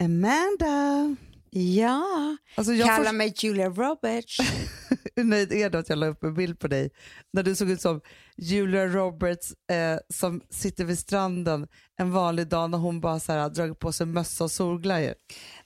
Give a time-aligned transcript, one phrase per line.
[0.00, 1.16] Amanda.
[1.50, 4.38] Ja, Alltså kalla får mig Julia Roberts.
[5.16, 6.90] hur nöjd är du att jag la upp en bild på dig
[7.32, 8.00] när du såg ut som
[8.36, 13.48] Julia Roberts eh, som sitter vid stranden en vanlig dag när hon bara så här,
[13.48, 15.14] dragit på sig mössa och solglajjor.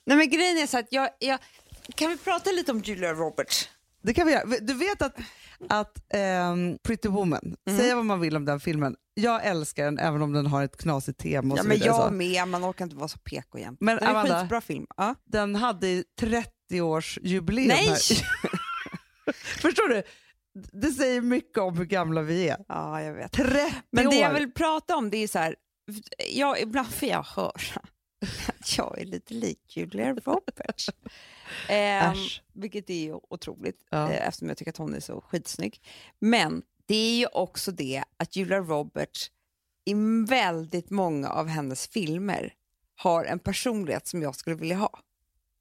[0.05, 1.39] Nej men grejen är så att jag, jag,
[1.95, 3.69] kan vi prata lite om Julia Roberts?
[4.03, 4.45] Det kan vi göra.
[4.61, 5.15] Du vet att,
[5.69, 7.79] att ehm, Pretty Woman, Mm.
[7.79, 10.77] säga vad man vill om den filmen, jag älskar den även om den har ett
[10.77, 12.11] knasigt tema och Ja men jag så.
[12.11, 13.77] med, man orkar inte vara så PK jämt.
[13.81, 14.85] Men det är en skitbra film.
[14.97, 15.15] Ja.
[15.25, 17.97] Den hade 30-årsjubileum Nej!
[19.61, 20.03] Förstår du?
[20.81, 22.57] Det säger mycket om hur gamla vi är.
[22.67, 23.31] ja, jag vet.
[23.31, 24.21] 30 Men det år!
[24.21, 25.55] jag vill prata om det är så här,
[26.31, 27.51] jag, ibland får jag höra
[28.77, 30.89] jag är lite lik Julia Roberts.
[31.69, 32.41] Äsch.
[32.53, 34.11] vilket är ju otroligt Ja.
[34.11, 35.81] eh, eftersom jag tycker att hon är så skitsnygg.
[36.19, 39.31] Men det är ju också det att Julia Roberts
[39.85, 39.93] i
[40.29, 42.53] väldigt många av hennes filmer
[42.95, 44.99] har en personlighet som jag skulle vilja ha.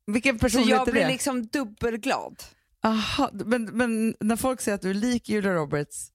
[0.06, 1.09] Vilken Så personlighet jag är blir det?
[1.09, 2.42] liksom dubbelglad.
[2.84, 6.08] Aha, men, men när folk säger att du är lik Julia Roberts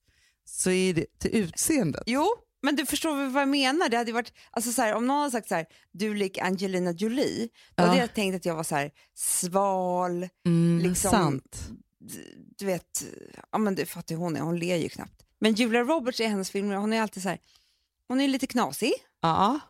[0.44, 2.02] så är det till utseendet.
[2.06, 2.26] Jo,
[2.62, 3.88] men du förstår väl vad jag menar?
[3.88, 6.92] Det hade varit, alltså så här, om någon hade sagt så här, du lik Angelina
[6.92, 8.00] Jolie, då hade Ja.
[8.02, 11.58] jag tänkt att jag var så här, sval, Mm, Liksom- Sant.
[12.58, 13.04] du vet,
[13.52, 15.22] ja men du fattar hur hon är, hon ler ju knappt.
[15.40, 17.38] Men Julia Roberts i hennes filmer, hon är alltid så här,
[18.08, 19.60] hon är lite knasig, Ja.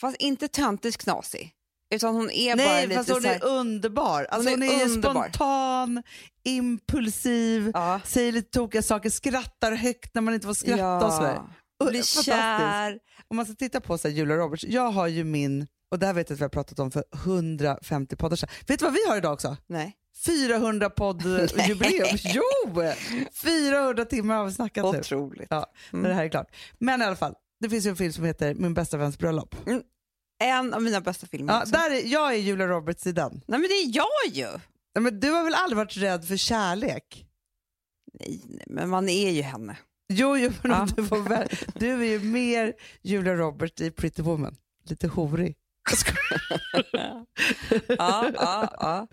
[0.00, 1.54] fast inte töntigt knasig.
[1.92, 4.24] Utan hon är bara Nej, lite fast hon är underbar.
[4.30, 5.12] Alltså, hon är är, underbar.
[5.28, 6.02] spontan,
[6.42, 11.34] impulsiv, ja, säger lite tokiga saker, skrattar högt när man inte får skratta sådär.
[11.34, 12.24] ja, Och- blir fantastiskt.
[12.24, 12.98] kär.
[13.28, 16.06] Om man ska titta på så här, Julia Roberts, jag har ju min, och det
[16.06, 18.48] här vet jag att vi har pratat om för 150 poddar sedan.
[18.66, 19.56] Vet du vad vi har idag också?
[19.66, 19.96] Nej.
[20.26, 22.16] 400 poddjubileum.
[22.24, 22.82] jo!
[23.32, 24.98] 400 timmar har vi snackat nu.
[24.98, 25.46] Otroligt.
[25.50, 26.08] Ja, Mm.
[26.08, 26.56] det här är klart.
[26.78, 29.54] Men i alla fall, det finns ju en film som heter Min bästa väns bröllop.
[30.42, 31.52] En av mina bästa filmer.
[31.52, 31.72] Ja, också.
[31.72, 33.32] där är, jag är Julia Roberts i den.
[33.32, 34.06] Nej men det är jag
[34.36, 34.46] ju!
[34.94, 37.26] Nej, Men du har väl aldrig varit rädd för kärlek?
[38.20, 39.76] Nej, nej, men man är ju henne.
[40.12, 40.88] Jo, jo men Ja.
[40.96, 42.72] du, får väl, du är ju mer
[43.02, 44.56] Julia Roberts i Pretty Woman.
[44.88, 45.56] Lite horig.
[46.92, 47.26] Ja,
[48.34, 49.06] ja, ja.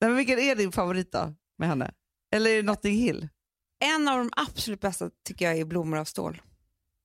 [0.00, 1.90] Nej, men vilken är din favorit då med henne?
[2.34, 3.28] Eller är det Notting Hill?
[3.84, 6.42] En av de absolut bästa tycker jag är Blommor av stål.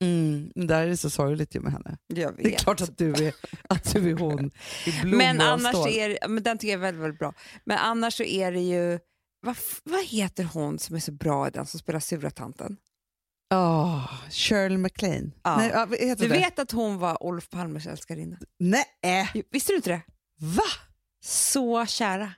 [0.02, 1.98] Mm, där är det så sorgligt ju med henne.
[2.08, 3.34] Jag Det är klart att du är,
[3.70, 4.52] att du är hon
[4.86, 5.90] i blommor Men av annars stål.
[5.90, 7.34] är men den tycker jag är väldigt, väldigt bra.
[7.66, 9.00] Men annars så är det ju,
[9.42, 12.78] vad, vad heter hon som är så bra i den som spelar sura tanten?
[13.54, 15.32] Åh, Shirley MacLaine.
[15.44, 15.58] Ja.
[15.58, 16.40] Nej, ja, heter Du det?
[16.40, 18.38] vet att hon var Olof Palmes älskarinna?
[18.60, 18.86] Nej,
[19.34, 20.02] Jo, Visste du inte det?
[20.40, 20.64] va?
[21.24, 22.34] Så kära.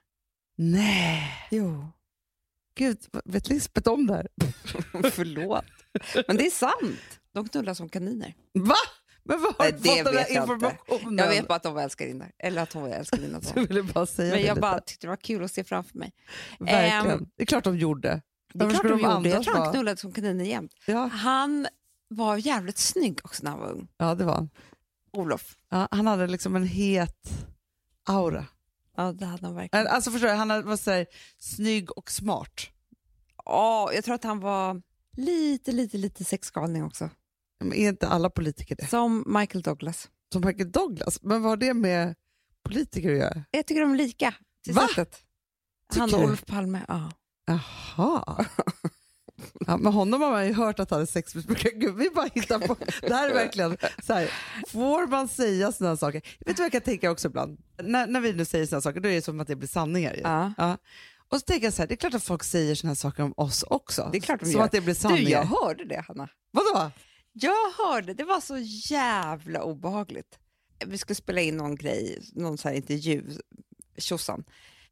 [0.58, 1.32] Nej.
[1.52, 1.88] Jo.
[2.78, 4.28] Gud, vet Lisbeth om det här?
[5.12, 5.66] Förlåt.
[6.28, 7.20] Men det är sant.
[7.34, 8.34] De knullar som kaniner.
[8.54, 8.76] Va?
[9.24, 11.18] Men vad har du fått den här informationen?
[11.18, 12.32] Jag vet bara att de var älskarinnor.
[12.40, 13.42] Eller att hon var älskarinna.
[13.56, 14.56] Men jag lite.
[14.56, 16.14] bara tyckte det var kul att se framför mig.
[16.60, 17.18] Verkligen.
[17.20, 18.22] Ehm, det är klart de gjorde.
[18.56, 19.30] Det är klart de de gjorde.
[19.30, 20.72] Jag tror han knullade som kaniner jämt.
[20.88, 21.68] Ja, Han
[22.08, 23.88] var jävligt snygg också när han var ung.
[23.98, 24.50] ja, det var han.
[25.12, 25.58] Olof.
[25.70, 27.30] Ja, han hade liksom en het
[28.04, 28.46] aura.
[28.98, 29.88] Ja, det hade han verkligen.
[29.88, 31.06] Alltså förstår du, han var så här,
[31.38, 32.62] snygg och smart.
[33.46, 34.82] Ja, jag tror att han var
[35.18, 37.10] lite, lite, lite sexgalning också.
[37.60, 38.88] Men är inte alla politiker det?
[38.88, 40.10] Som Michael Douglas.
[40.34, 41.22] Som Michael Douglas.
[41.22, 42.16] Men vad har det med
[42.64, 43.44] politiker att göra?
[43.52, 44.34] Jag tycker de är lika
[44.64, 44.88] till Va?
[44.88, 45.22] sättet.
[45.94, 46.24] Tycker Han och?
[46.24, 46.82] Olof Palme.
[46.88, 47.12] Ja.
[47.46, 48.46] Jaha.
[49.68, 51.72] Ja, men honom har man ju hört att han är sexmissbrukare.
[51.76, 52.76] Gud, vi bara hittar på.
[53.02, 54.32] Det här är verkligen så här,
[54.68, 56.22] får man säga sådana saker?
[56.46, 57.60] Vet du vad jag kan tänka också ibland?
[57.84, 60.14] När, när vi nu säger sådana saker, då är det som att det blir sanningar.
[60.14, 60.22] Ju.
[60.22, 60.78] Ja.
[61.30, 63.34] Och så tänker jag så här, det är klart att folk säger sådana saker om
[63.38, 64.10] oss också.
[64.12, 64.66] Det är klart de som gör.
[64.66, 65.30] att det blir Du, sanningar.
[65.30, 66.30] jag hörde det, Hanna.
[66.52, 66.92] Vadå?
[67.34, 68.58] Jag hörde, det var så
[68.94, 70.40] jävla obehagligt.
[70.86, 73.24] Vi skulle spela in någon grej, någon så här intervju,
[73.98, 74.44] tjosan.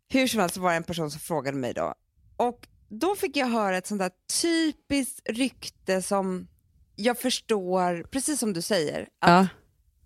[0.10, 1.94] Hur som helst var det en person som frågade mig då.
[2.38, 4.12] Och då fick jag höra ett sånt där
[4.42, 6.48] typiskt rykte som
[6.96, 9.48] jag förstår, precis som du säger, att Ja.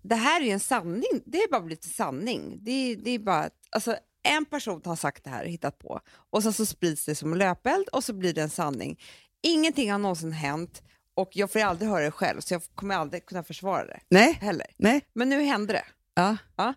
[0.02, 1.22] det här är ju en sanning.
[1.26, 2.58] Det är bara blivit en sanning.
[2.64, 6.00] Det är, det är bara, att- alltså, en person har sagt det här, hittat på,
[6.30, 9.00] och sen så sprids det som löpeld och så blir det en sanning.
[9.42, 10.82] Ingenting har någonsin hänt
[11.14, 14.32] och jag får aldrig höra det själv så jag kommer aldrig kunna försvara det Nej,
[14.32, 14.66] heller.
[14.76, 15.00] nej.
[15.12, 15.84] Men nu hände det.
[16.14, 16.74] Ja.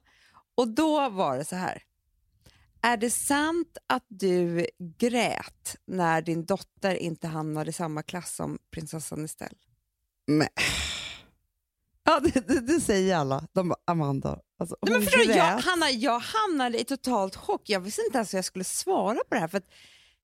[0.56, 1.84] Och då var det så här.
[2.82, 4.68] Är det sant att du
[4.98, 9.58] grät när din dotter inte hamnade i samma klass som prinsessan Estelle?
[10.28, 10.48] Men.
[12.04, 13.48] Ja, det, det, det säger alla.
[13.54, 15.58] De bara, Amanda, alltså, Nej, men förstår jag.
[15.58, 17.70] Hanna, jag hamnade i totalt chock.
[17.70, 19.48] Jag visste inte ens hur jag skulle svara på det här.
[19.48, 19.62] För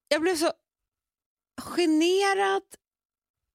[0.08, 0.52] jag blev så
[1.62, 2.64] generad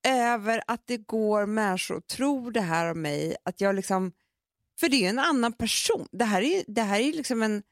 [0.06, 3.36] över att det går människor och tror det här om mig.
[3.44, 4.12] Att jag liksom
[4.80, 6.08] För det är ju en annan person.
[6.12, 7.62] Det här är, det här är liksom en...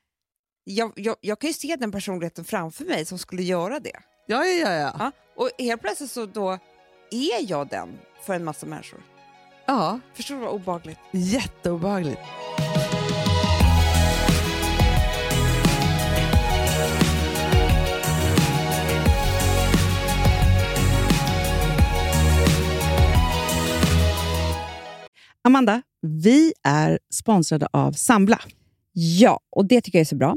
[0.65, 4.01] Jag, jag, jag kan ju se den personligheten framför mig som skulle göra det.
[4.27, 4.73] Ja, ja, ja.
[4.75, 4.93] ja.
[4.99, 6.51] Ja, och helt plötsligt så då
[7.11, 7.89] är jag den
[8.23, 9.03] för en massa människor.
[9.67, 10.01] ja.
[10.15, 10.99] Förstår du vad obehagligt?
[11.13, 12.21] Jätteobehagligt.
[25.45, 28.41] Amanda, vi är sponsrade av Sambla.
[28.93, 30.37] Ja, och det tycker jag är så bra.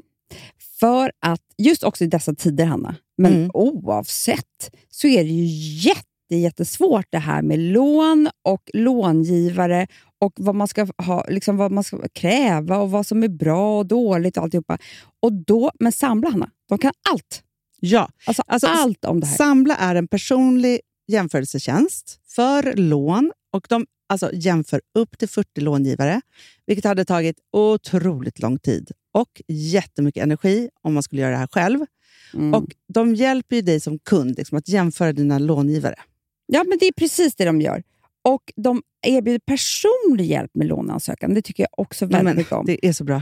[0.80, 3.52] För att just också i dessa tider, Hanna, men Mm.
[3.54, 5.46] oavsett, så är det ju
[5.90, 9.88] jätte, jättesvårt det här med lån och långivare
[10.20, 13.78] och vad man ska ha, liksom vad man ska kräva och vad som är bra
[13.80, 14.78] och dåligt och alltihopa.
[15.22, 17.44] Och då, men Sambla, Hanna, de kan allt.
[17.80, 19.38] Ja, Alltså, Alltså, allt om det här.
[19.38, 26.22] Sambla är en personlig jämförelsetjänst för lån och de alltså, jämför upp till 40 långivare,
[26.66, 31.48] vilket hade tagit otroligt lång tid och jättemycket energi om man skulle göra det här
[31.52, 31.80] själv.
[32.34, 32.54] Mm.
[32.54, 35.96] Och De hjälper dig som kund liksom, att jämföra dina långivare.
[36.46, 37.84] Ja, men det är precis det de gör.
[38.22, 41.34] Och de erbjuder personlig hjälp med låneansökan.
[41.34, 42.66] Det tycker jag också väldigt mycket om.
[42.66, 43.22] Det är så bra.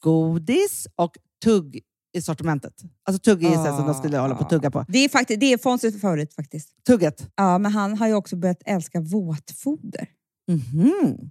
[0.00, 1.12] godis och
[1.44, 1.80] tugg
[2.16, 2.74] i sortimentet.
[3.08, 4.84] Alltså tugg är ju så som de skulle hålla på att tugga på.
[4.88, 6.84] Det är, faktiskt, det är Fonzies favorit faktiskt.
[6.86, 7.30] Tugget.
[7.36, 10.08] Ja, men han har ju också börjat älska våtfoder.
[10.48, 11.30] Mhm.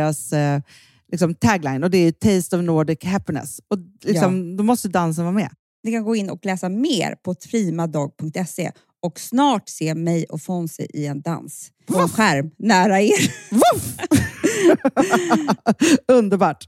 [0.00, 0.60] deras eh,
[1.12, 3.60] liksom tagline och det är Taste of Nordic Happiness.
[3.68, 5.50] Och liksom, Då måste dansen vara med.
[5.82, 10.86] Ni kan gå in och läsa mer på primadog.se och snart se mig och Fonzie
[10.94, 13.34] i en dans på en skärm nära er.
[16.12, 16.64] Underbart.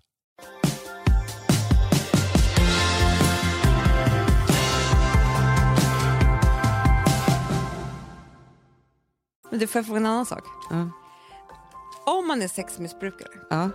[9.50, 10.44] Men du, får jag fråga en annan sak?
[10.70, 11.01] Ja.
[12.06, 13.70] Om man är sexmissbrukare Ja.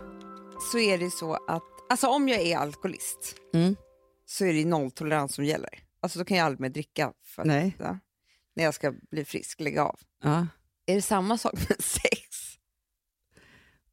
[0.71, 3.75] så är det så att, alltså om jag är alkoholist Mm.
[4.25, 5.69] så är det nolltolerans som gäller.
[5.99, 7.75] Alltså då kan jag aldrig mer dricka för att, Nej.
[7.79, 7.99] ja,
[8.55, 9.99] när jag ska bli frisk, lägga av.
[10.23, 10.47] Ja.
[10.85, 12.57] Är det samma sak med sex?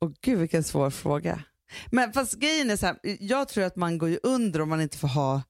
[0.01, 1.43] Åh gud vilken svår fråga.
[1.91, 4.81] Men fast grejen är så här, jag tror att man går ju under om man
[4.81, 5.43] inte får ha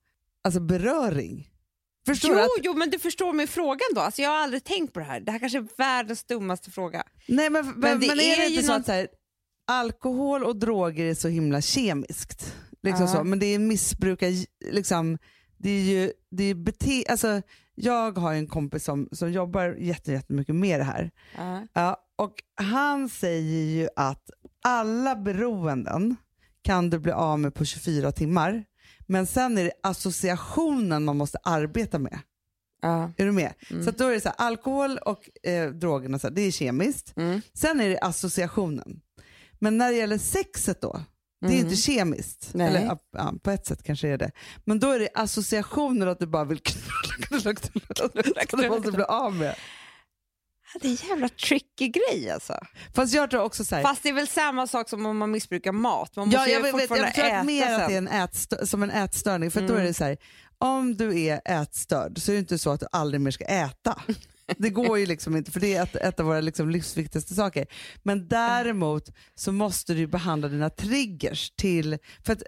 [0.44, 1.50] alltså, beröring.
[2.06, 2.38] Förstår Jo?
[2.38, 4.00] Att, jo, men du förstår min frågan då.
[4.00, 5.20] Alltså, jag har aldrig tänkt på det här.
[5.20, 7.02] Det här kanske är världens dummaste fråga.
[7.28, 9.08] nej, men, men, men, det är, det är ju inte så någon- att så här,
[9.66, 12.56] alkohol och droger är så himla kemiskt?
[12.82, 13.12] Liksom Ja.
[13.12, 13.24] så.
[13.24, 14.28] Men det är missbrukar,
[14.72, 15.18] liksom,
[15.58, 17.42] det är ju det är bete, alltså,
[17.74, 21.10] jag har en kompis som, som jobbar jätte- jättemycket med det här.
[21.36, 21.66] Ja.
[21.72, 24.30] Ja, och han säger ju att
[24.64, 26.16] alla beroenden
[26.62, 28.64] kan du bli av med på 24 timmar.
[29.06, 32.18] Men sen är det associationen man måste arbeta med.
[32.82, 33.12] Ja.
[33.16, 33.52] Är du med?
[33.70, 33.84] Mm.
[33.84, 37.12] Så då är det så här, alkohol och eh, drogerna, så här, det är kemiskt.
[37.16, 37.40] Mm.
[37.54, 39.00] Sen är det associationen.
[39.58, 41.00] Men när det gäller sexet då,
[41.40, 41.64] det är Mm.
[41.64, 42.50] inte kemiskt.
[42.54, 42.66] Nej.
[42.68, 44.30] Eller ja, på ett sätt kanske är det.
[44.64, 48.44] Men då är det associationen att du bara vill knulla, knulla, knulla.
[48.50, 49.46] Som du måste bli av med.
[49.48, 49.54] Ja,
[50.80, 52.58] Det är en jävla tricky grej alltså.
[52.94, 55.30] Fast jag tror också så här, Fast det är väl samma sak som om man
[55.30, 56.16] missbrukar mat.
[56.16, 57.74] Man måste Ja, ju jag, vet, vet, jag tror att mer sen.
[57.80, 59.50] att det är en som en ätstörning.
[59.50, 59.80] För då Mm.
[59.80, 60.16] är det så här,
[60.58, 64.02] om du är ätstörd så är det inte så att du aldrig mer ska äta.
[64.58, 67.66] Det går ju liksom inte, för det är ett, ett av våra liksom livsviktigaste saker.
[68.02, 72.42] Men däremot så måste du ju behandla dina triggers till, för, att,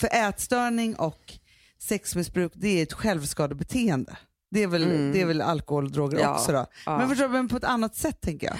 [0.00, 1.32] för ätstörning och
[1.78, 4.16] sexmissbruk det är ett självskadebeteende.
[4.50, 5.12] Det är väl, Mm.
[5.12, 6.66] det är väl alkohol och droger Ja, också då.
[6.86, 6.98] ja.
[6.98, 8.56] Men, förstår, men på ett annat sätt tänker jag.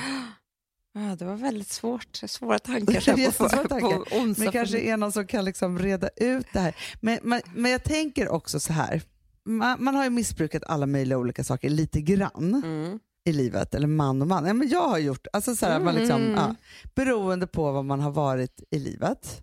[0.93, 2.17] Ja, det var väldigt svårt.
[2.27, 3.81] Svåra tankar här på, tankar.
[3.81, 4.45] på onsdag.
[4.45, 6.77] Men kanske är någon som kan liksom reda ut det här.
[7.01, 9.03] Men, men, men jag tänker också så här.
[9.45, 12.99] Man, man har ju missbrukat alla möjliga olika saker lite grann Mm.
[13.25, 14.47] i livet, eller man och man.
[14.47, 16.35] Ja, men jag har gjort, alltså så här, man liksom, Mm.
[16.35, 16.55] ja,
[16.95, 19.43] beroende på vad man har varit i livet.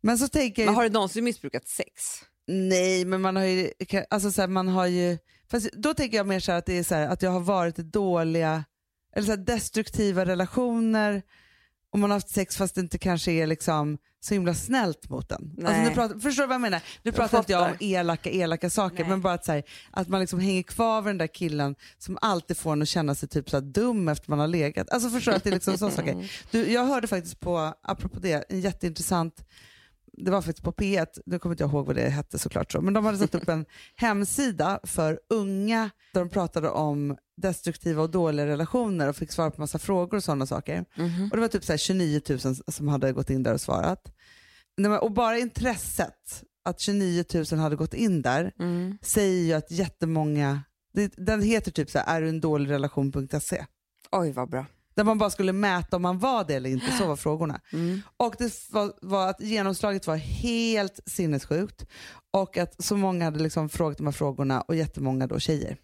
[0.00, 2.02] Men så tänker jag, Men har du någonsin missbrukat sex?
[2.50, 3.70] Nej men man har ju,
[4.10, 5.18] alltså så här, man har ju,
[5.50, 7.40] fast då tänker jag mer så här att det är så här, att jag har
[7.40, 8.64] varit i dåliga,
[9.16, 11.22] eller så här, destruktiva relationer
[11.92, 15.28] och man har haft sex fast det inte kanske är liksom så himla snällt mot
[15.28, 15.56] den.
[15.64, 16.82] Alltså, nu pratar, förstår du vad jag menar?
[17.02, 19.08] Nu pratar inte jag om elaka, elaka saker, Nej.
[19.08, 22.18] men bara att, så här, att man liksom hänger kvar vid den där killen som
[22.20, 24.90] alltid får en att känna sig typ så dum efter man har legat.
[24.90, 26.30] Alltså förstår du att det är liksom sådana saker.
[26.50, 29.44] Du, jag hörde faktiskt på, apropå det, en jätteintressant
[30.24, 32.80] det var faktiskt på P1, nu kommer inte jag ihåg vad det hette såklart, så,
[32.80, 33.64] men de hade satt upp en
[33.96, 39.60] hemsida för unga där de pratade om destruktiva och dåliga relationer och fick svara på
[39.60, 40.84] massa frågor och sådana saker.
[41.30, 44.12] Och Det var typ så här 29 000 som hade gått in där och svarat.
[45.00, 48.98] Och bara intresset att 29 000 hade gått in där Mm.
[49.02, 50.62] säger ju att jättemånga,
[50.94, 53.64] det, den heter typ så här, är du en dålig relation.se.
[54.12, 54.66] Oj, vad bra.
[54.94, 57.60] Där man bara skulle mäta om man var det eller inte, så var frågorna.
[57.72, 58.02] Mm.
[58.16, 61.86] Och det var, var att genomslaget var helt sinnessjukt
[62.30, 65.76] och att så många hade liksom frågat de här frågorna och jättemånga då tjejer.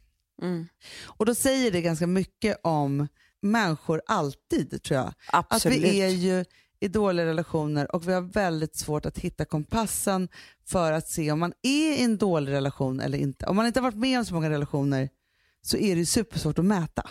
[0.43, 0.69] Mm.
[1.05, 3.09] Och då säger det ganska mycket om
[3.43, 5.13] människor alltid tror jag.
[5.33, 5.79] Absolut.
[5.79, 6.45] Att vi är ju
[6.81, 10.29] i dåliga relationer och vi har väldigt svårt att hitta kompassen
[10.67, 13.47] för att se om man är i en dålig relation eller inte.
[13.47, 15.09] Om man inte har varit med om så många relationer
[15.63, 17.11] så är det ju supersvårt att mäta.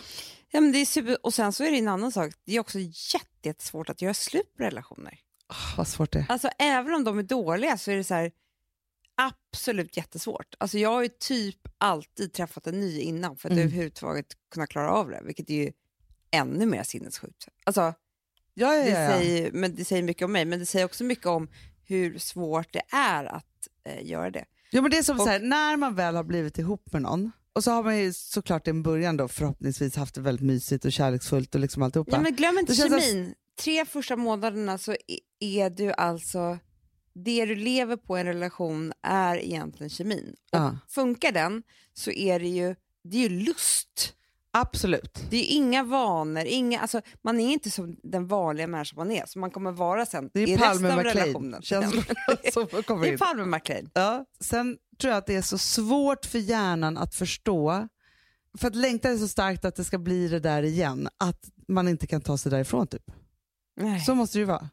[0.56, 1.26] Ja, men det är super...
[1.26, 2.32] Och sen så är det en annan sak.
[2.44, 5.18] Det är också jätte- jättesvårt att göra slut på relationer.
[5.48, 6.26] Oh, vad svårt det är.
[6.28, 8.30] Alltså även om de är dåliga så är det så här
[9.14, 10.54] absolut jättesvårt.
[10.58, 13.64] Alltså jag har ju typ alltid träffat en ny innan för att Mm.
[13.64, 15.72] överhuvudtaget kunna klara av det, vilket är ju
[16.30, 17.48] ännu mer sinnessjukt.
[17.64, 17.80] Alltså,
[18.58, 19.10] Ja, ja, det, ja, ja.
[19.18, 21.48] säger, men det säger mycket om mig, men det säger också mycket om
[21.84, 24.44] hur svårt det är att eh, göra det.
[24.70, 27.02] Ja, men det är som Och- så här, när man väl har blivit ihop med
[27.02, 30.46] någon och så har man ju såklart i en början då förhoppningsvis haft det väldigt
[30.46, 32.10] mysigt och kärleksfullt och liksom alltihopa.
[32.16, 33.34] Ja, men glöm inte Det kemin.
[33.60, 34.92] Tre första månaderna så
[35.40, 36.58] är- du alltså,
[37.14, 40.34] det du lever på i en relation är egentligen kemin.
[40.52, 40.78] Och Ja.
[40.88, 41.62] funkar den
[41.94, 44.12] så är det ju, det är ju lust.
[44.50, 45.18] Absolut.
[45.30, 49.26] Det är inga vanor, inga, alltså, man är inte som den vanliga människan man är,
[49.26, 51.16] som man kommer vara sen Det är i Palme resten av McLean.
[51.16, 51.62] relationen.
[51.62, 52.04] Känslorna
[52.52, 53.18] som kommer det är in.
[53.18, 53.90] Palme McLean.
[53.94, 54.24] Ja.
[54.40, 57.88] Sen tror jag att det är så svårt för hjärnan att förstå,
[58.58, 61.88] för att längtan är så starkt att det ska bli det där igen, att man
[61.88, 63.10] inte kan ta sig därifrån typ.
[63.76, 64.00] Nej.
[64.00, 64.70] Så måste det ju vara.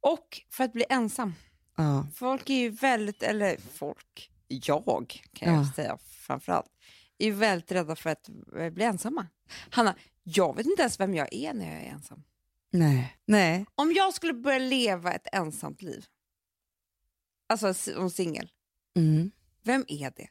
[0.00, 1.34] Och för att bli ensam.
[1.76, 2.06] Ja.
[2.14, 5.72] Folk är ju väldigt, eller folk, jag kan jag Ja.
[5.76, 6.70] säga framförallt,
[7.18, 9.26] är ju väldigt rädda för att eh, bli ensamma.
[9.70, 12.22] Hanna, jag vet inte ens vem jag är när jag är ensam.
[12.70, 13.16] Nej.
[13.26, 13.66] Nej.
[13.74, 16.04] Om jag skulle börja leva ett ensamt liv,
[17.48, 18.50] alltså som singel,
[18.96, 19.30] Mm.
[19.62, 20.28] vem är det?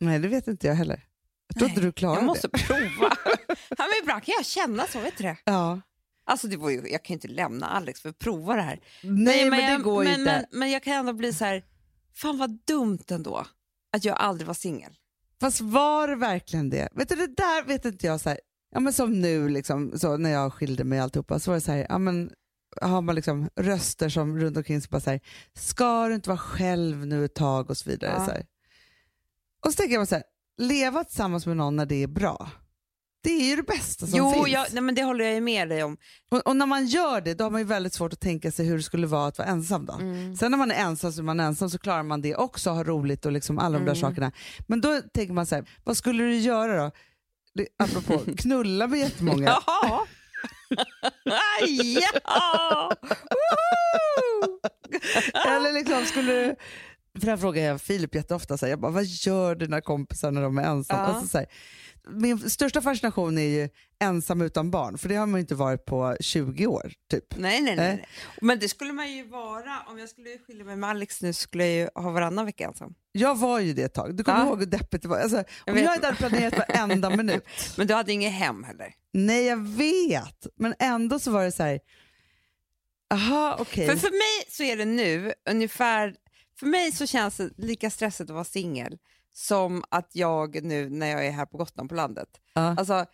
[0.00, 1.04] Nej, det vet inte jag heller.
[1.46, 2.58] Jag tror inte du klarar Jag måste det.
[2.58, 3.16] prova.
[3.48, 5.36] ja, men ibland kan jag känna så, vet du det?
[5.44, 5.80] Ja.
[6.24, 8.80] Alltså det var ju, jag kan ju inte lämna Alex för att prova det här.
[9.02, 10.46] Nej, men, jag, det går ju men, inte.
[10.50, 11.64] Men, men jag kan ändå bli så här,
[12.14, 13.46] fan vad dumt ändå
[13.92, 14.96] att jag aldrig var singel.
[15.40, 16.88] Fast var det verkligen det?
[16.92, 18.20] Vet du, det där vet inte jag.
[18.20, 21.50] Så här, ja, men som nu liksom, så när jag skilde mig och alltihopa så
[21.50, 22.30] var det så här, ja, men,
[22.80, 25.20] har man liksom röster som runt omkring sig bara här,
[25.54, 28.12] ska du inte vara själv nu ett tag och så vidare.
[28.18, 28.24] Ja.
[28.26, 28.46] Så här.
[29.64, 30.24] Och så tänker jag så här,
[30.58, 32.50] leva tillsammans med någon när det är bra.
[33.22, 34.48] Det är ju det bästa som Jo, finns.
[34.48, 35.96] jag, nej, men det håller jag med dig om.
[36.30, 38.66] Och, och när man gör det, då har man ju väldigt svårt att tänka sig
[38.66, 39.86] hur det skulle vara att vara ensam.
[39.86, 39.92] Då.
[39.92, 40.36] Mm.
[40.36, 42.84] Sen när man är ensam så är man ensam så klarar man det också, har
[42.84, 44.00] roligt och liksom alla de där Mm.
[44.00, 44.32] sakerna.
[44.66, 46.90] Men då tänker man så här, vad skulle du göra då?
[47.78, 49.44] Apropå knulla med jättemånga.
[49.66, 50.00] Jaha!
[52.24, 52.92] ja!
[55.46, 56.56] Eller liksom skulle du...
[57.18, 60.30] För det här frågar jag Filip jätteofta, så här, jag bara, vad gör dina kompisar
[60.30, 61.02] när de är ensamma?
[61.02, 61.06] Ja.
[61.06, 61.46] Alltså, så här,
[62.12, 63.68] min största fascination är ju
[64.02, 66.92] ensam utan barn, för det har man ju inte varit på 20 år.
[67.10, 67.24] typ.
[67.36, 68.08] Nej, nej, nej, nej.
[68.40, 71.66] Men det skulle man ju vara, om jag skulle skilja mig med Alex nu skulle
[71.66, 72.94] jag ju ha varannan vecka ensam.
[73.12, 74.46] Jag var ju det ett tag, du kommer Ja.
[74.46, 75.18] ihåg hur deppigt det var?
[75.18, 77.44] Alltså, jag inte hade planerat varenda minut,
[77.76, 78.94] Men du hade inget hem heller.
[79.12, 81.80] nej jag vet, men ändå så var det så här,
[83.14, 83.86] aha okej.
[83.88, 86.14] För, för mig så är det nu ungefär,
[86.58, 88.98] för mig så känns det lika stressigt att vara singel
[89.32, 92.28] som att jag nu när jag är här på Gotland på landet.
[92.54, 92.60] Ja.
[92.78, 93.06] Alltså,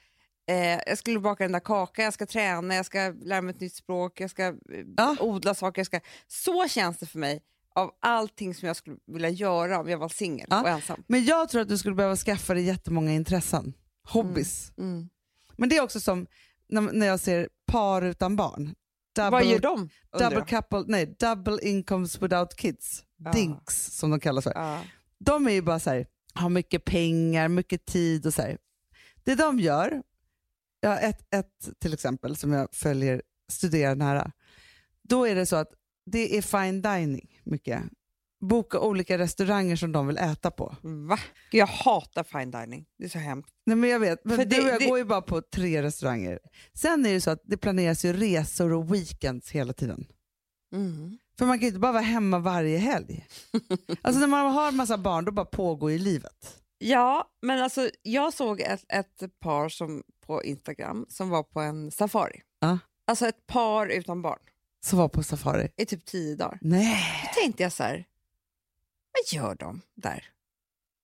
[0.49, 0.57] eh,
[0.87, 3.75] jag skulle baka den där kakan, jag ska träna, jag ska lära mig ett nytt
[3.75, 4.55] språk, jag ska
[4.97, 5.17] Ja.
[5.21, 5.81] odla saker.
[5.81, 6.01] Jag ska...
[6.27, 7.43] Så känns det för mig
[7.75, 10.63] av allting som jag skulle vilja göra om jag var singel Ja.
[10.63, 11.05] och ensam.
[11.07, 13.73] Men jag tror att du skulle behöva skaffa dig jättemånga intressen,
[14.09, 14.73] hobbys.
[14.79, 15.09] Mm.
[15.57, 16.27] Men det är också som
[16.69, 18.75] när, när jag ser par utan barn.
[19.17, 19.89] Double, Vad gör de?
[20.19, 23.03] double couple, nej, double incomes without kids.
[23.33, 24.79] Dinks som de kallas för.
[25.25, 28.59] De är ju bara så här, har mycket pengar, mycket tid och så här.
[29.25, 30.03] Det de gör,
[30.81, 34.33] ja, ett, ett till exempel som jag följer, studerar nära,
[35.03, 35.71] då är det så att
[36.11, 37.83] det är fine dining mycket.
[38.41, 40.77] Boka olika restauranger som de vill äta på.
[40.83, 41.19] Va?
[41.51, 43.55] Jag hatar fine dining, det är så hemskt.
[43.67, 45.83] Nej men jag vet, men För du och jag det- går ju bara på tre
[45.83, 46.39] restauranger.
[46.75, 50.07] Sen är det så att det planeras ju resor och weekends hela tiden.
[50.75, 51.19] Mm.
[51.38, 53.26] För man kan ju inte bara vara hemma varje helg.
[54.02, 56.62] alltså när man har en massa barn då bara pågår ju livet.
[56.78, 61.90] Ja, men alltså jag såg ett, ett par som, på Instagram som var på en
[61.90, 62.43] safari.
[62.61, 62.78] Ja.
[63.07, 64.38] Alltså ett par utan barn
[64.87, 65.69] Som var på safari.
[65.76, 66.59] i typ tio dagar.
[66.62, 68.05] Nej, Då tänkte jag så här,
[69.12, 70.25] vad gör de där?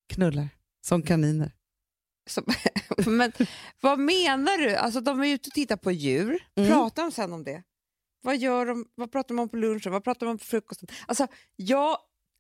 [0.09, 0.49] knullar.
[0.85, 1.53] Som kaniner.
[2.27, 2.43] Så,
[3.07, 3.33] men
[3.81, 4.77] vad menar du?
[4.77, 6.71] Alltså de är ute och tittar på djur, Mm.
[6.71, 7.63] pratar de sen om det?
[8.23, 9.93] Vad, gör de, vad pratar de om på lunchen?
[9.93, 10.89] Vad pratar de om på frukosten?
[11.07, 11.27] Alltså
[11.57, 11.97] jag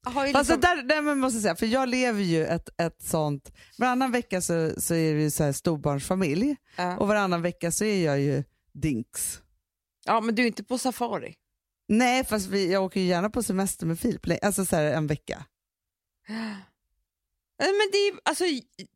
[0.06, 0.76] har ju Alltså liksom...
[0.76, 4.80] där, där man måste säga, för jag lever ju ett, ett sånt, varannan vecka så,
[4.80, 6.96] så är vi så här storbarnsfamilj Ja.
[6.98, 9.42] och varannan vecka så är jag ju dinks.
[10.04, 11.34] ja, men du är inte på safari.
[11.88, 15.06] Nej fast vi, jag åker ju gärna på semester med Filip, alltså så här en
[15.06, 15.44] vecka.
[17.60, 18.44] Eh, Men det är alltså...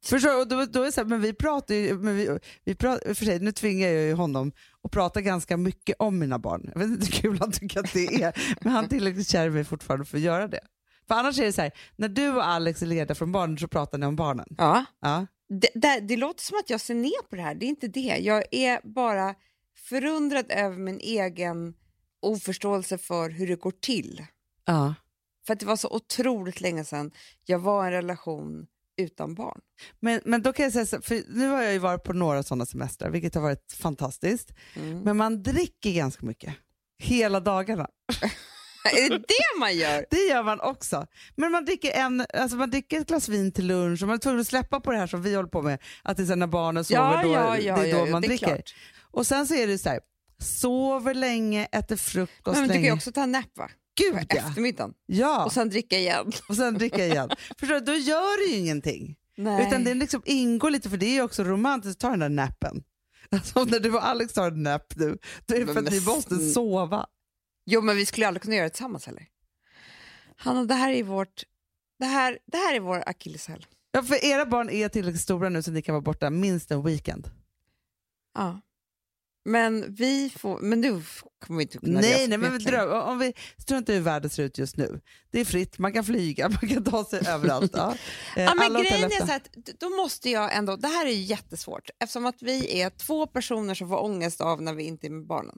[0.05, 0.40] Förstår du?
[0.40, 3.14] Och då, då är det så här, men vi pratar ju, men vi, vi pratar,
[3.14, 6.71] för sig, nu tvingar jag ju honom att prata ganska mycket om mina barn.
[6.75, 9.47] Jag vet inte hur kul han tycker att det är, men han är tillräckligt kär
[9.47, 10.61] i mig fortfarande för att göra det.
[11.09, 13.69] För annars är det så här, när du och Alex är lediga från barnen så
[13.69, 14.47] pratar ni om barnen.
[14.59, 14.85] Ja.
[15.01, 15.27] Ja.
[15.49, 17.88] Det, det, det låter som att jag ser ner på det här, det är inte
[17.88, 18.16] det.
[18.21, 19.35] Jag är bara
[19.88, 21.75] förundrad över min egen
[22.23, 24.27] oförståelse för hur det går till.
[24.64, 24.95] Ja.
[25.47, 27.11] För att det var så otroligt länge sedan
[27.45, 28.67] jag var i en relation
[28.99, 29.61] utan barn.
[30.01, 32.43] Men, men då kan jag säga så, för nu har jag ju varit på några
[32.43, 34.53] sådana semestrar, vilket har varit fantastiskt.
[34.77, 35.01] Mm.
[35.01, 36.55] Men man dricker ganska mycket.
[36.99, 37.89] Hela dagarna.
[38.97, 40.07] är det det man gör?
[40.11, 41.07] Det gör man också.
[41.37, 44.19] Men man dricker, en, alltså man dricker ett glas vin till lunch och man är
[44.19, 45.79] tvungen att släppa på det här som vi håller på med.
[46.03, 48.27] Att det är när barnen sover, Ja, då, ja, ja, det är då man det
[48.27, 48.47] är dricker.
[48.47, 48.75] klart.
[49.11, 50.01] Och sen så är det så här,
[50.39, 52.87] sover länge, äter frukost Men du kan länge.
[52.87, 53.71] ju också ta en nap va?
[53.97, 54.37] Gud ja!
[54.37, 54.95] eftermiddagen.
[55.07, 55.45] ja.
[55.45, 56.33] Och sen dricka igen.
[56.49, 57.31] och sen dricka igen.
[57.59, 59.17] Förstår du, då gör det ju ingenting.
[59.37, 59.67] Nej.
[59.67, 62.29] Utan det liksom ingår lite, för det är ju också romantiskt att ta den där
[62.29, 62.85] nappen.
[63.31, 65.91] Alltså när du och Alex tar en nap nu, då är det Men för att
[65.91, 67.07] ni måste sova.
[67.67, 69.27] Jo, men vi skulle aldrig kunna göra det tillsammans heller.
[70.37, 71.43] Hanna, det här är vårt...
[71.99, 73.67] Det här, det här är vår akilleshäl.
[73.93, 76.83] Ja, för era barn är tillräckligt stora nu så ni kan vara borta minst en
[76.83, 77.31] weekend.
[78.35, 78.61] Ja.
[79.47, 80.59] Men vi får...
[80.61, 81.03] Men nu
[81.47, 84.43] kommer vi inte kunna Nej, nej men dröm, om vi struntar i hur världen ser
[84.43, 85.01] ut just nu.
[85.31, 87.73] Det är fritt, man kan flyga, man kan ta sig överallt.
[87.75, 87.95] Ja.
[88.37, 89.49] Eh, Ja, men alla hotell grejen är så att
[89.81, 93.89] då måste jag ändå, det här är jättesvårt eftersom att vi är två personer som
[93.89, 95.57] får ångest av när vi inte är med barnen.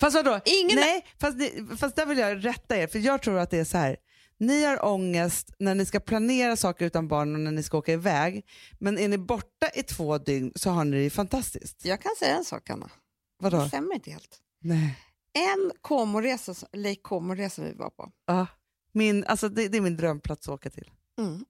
[0.00, 0.40] Fast vadå?
[0.44, 1.36] Ingen- Nej, fast,
[1.80, 3.96] fast där vill jag rätta er, för jag tror att det är så här.
[4.38, 7.92] Ni har ångest när ni ska planera saker utan barn och när ni ska åka
[7.92, 8.44] iväg.
[8.78, 11.84] Men är ni borta i två dygn så har ni det fantastiskt.
[11.84, 12.92] Jag kan säga en sak Anna, det
[13.38, 13.68] Vadå?
[13.68, 14.38] stämmer inte helt.
[14.60, 14.98] Nej.
[15.32, 18.12] En Como-resa, Lake Como-resa vi var på.
[18.26, 18.46] Ja.
[18.92, 20.90] Min, alltså det, det är min drömplats att åka till.
[21.18, 21.44] Mm.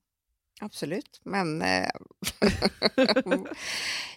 [0.61, 1.91] Absolut, men eh,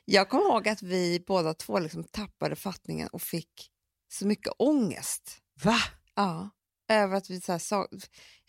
[0.06, 3.72] jag kommer ihåg att vi båda två liksom tappade fattningen och fick
[4.12, 5.38] så mycket ångest.
[5.64, 5.78] Va?
[6.16, 6.50] Ja.
[6.90, 7.88] Över att vi så här sa,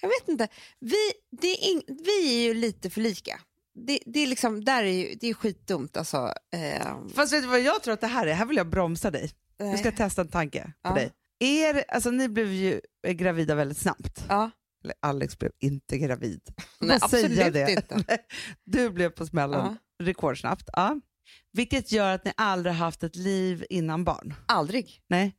[0.00, 0.48] jag vet inte,
[0.80, 0.96] vi,
[1.40, 3.40] det är ing, vi är ju lite för lika.
[3.86, 6.32] det, det är liksom, där är ju, det är skitdumt alltså.
[6.52, 8.32] Eh, Fast vet du vad jag tror att det här är?
[8.34, 9.30] Här vill jag bromsa dig.
[9.56, 10.94] Jag ska testa en tanke på Ja.
[10.94, 11.12] dig.
[11.42, 14.24] Er, alltså, ni blev ju gravida väldigt snabbt.
[14.28, 14.50] ja.
[14.84, 16.40] Eller Alex blev inte gravid.
[16.80, 17.70] Nej, absolut det?
[17.70, 18.18] inte.
[18.64, 20.04] Du blev på smällen Ja.
[20.04, 20.68] rekordsnabbt.
[20.72, 21.00] Ja.
[21.52, 24.34] Vilket gör att ni aldrig haft ett liv innan barn.
[24.46, 25.02] Aldrig.
[25.08, 25.36] Nej.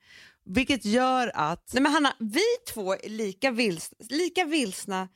[0.54, 1.70] Vilket gör att...
[1.74, 5.08] Nej, men Hanna, vi två är lika, vils, lika vilsna,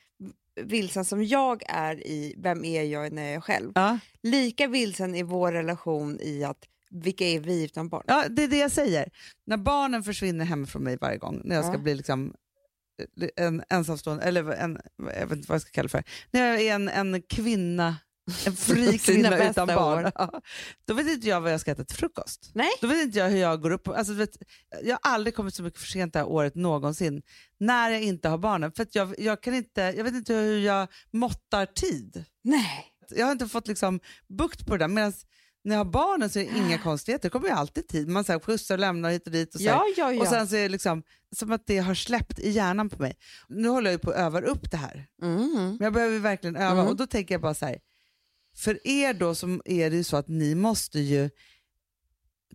[0.61, 3.71] vilsna som jag är i vem är jag när jag är själv.
[3.75, 3.99] Ja.
[4.23, 6.57] Lika vilsen i vår relation i att
[6.89, 8.03] vilka är vi utan barn?
[8.07, 9.09] Ja, det är det jag säger.
[9.45, 11.77] När barnen försvinner hemifrån mig varje gång, när jag ska Ja.
[11.79, 12.33] bli liksom
[13.21, 16.47] eh, en ensamstående, eller en, jag vet inte vad jag ska kalla det för, när
[16.47, 17.95] jag är en, en kvinna,
[18.45, 20.11] en fri kvinna bästa utan barn, år.
[20.15, 20.41] ja,
[20.87, 22.51] då vet inte jag vad jag ska äta till frukost.
[22.53, 22.69] Nej.
[22.81, 23.87] Då vet inte jag hur jag går upp.
[23.87, 24.29] Alltså, vet,
[24.83, 27.21] jag har aldrig kommit så mycket för sent det här året någonsin
[27.59, 28.71] när jag inte har barnen.
[28.71, 32.25] För jag, jag, kan inte, jag vet inte hur jag måttar tid.
[32.43, 32.85] Nej.
[33.09, 34.87] Jag har inte fått liksom bukt på det där.
[34.87, 35.13] Medan
[35.63, 37.23] när jag har barnen så är det inga konstigheter.
[37.23, 38.07] Det kommer ju alltid tid.
[38.07, 39.55] Man så här, skjutsar och lämnar hit och dit.
[39.55, 39.67] Och, så.
[39.67, 40.21] Ja, ja, ja.
[40.21, 41.03] och sen så är det liksom
[41.35, 43.17] som att det har släppt i hjärnan på mig.
[43.49, 45.05] Nu håller jag ju på att öva upp det här.
[45.21, 45.51] mm.
[45.69, 46.87] Men jag behöver verkligen öva Mm.
[46.87, 47.77] och då tänker jag bara så här.
[48.55, 51.29] För er då som är det ju så att ni måste ju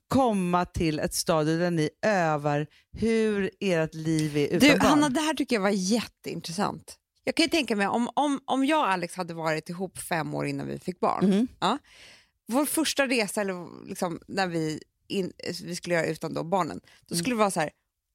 [0.08, 4.86] komma till ett stadie där ni övar hur ert liv är utan Du, barn.
[4.86, 6.96] Hanna, det här tycker jag var jätteintressant.
[7.24, 10.34] Jag kan ju tänka mig om, om, om jag och Alex hade varit ihop fem
[10.34, 11.30] år innan vi fick barn.
[11.30, 11.48] Mhm.
[11.60, 11.78] Ja,
[12.48, 15.32] vår första resa, eller liksom, när vi, in,
[15.64, 17.70] vi skulle göra utan då barnen, då skulle det vara så här,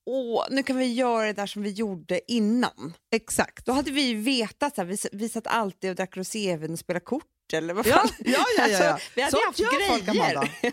[0.05, 2.93] åh, nu kan vi göra det där som vi gjorde innan.
[3.11, 3.65] Exakt.
[3.65, 7.05] Då hade vi vetat, så här, vi, vi satt alltid och drack rosévin och spelade
[7.05, 7.25] kort.
[7.53, 8.09] Eller vad fan.
[8.19, 8.67] ja, ja.
[8.67, 8.89] ja, ja.
[8.91, 10.35] Alltså, vi hade Sånt haft folk, grejer.
[10.35, 10.51] Amanda.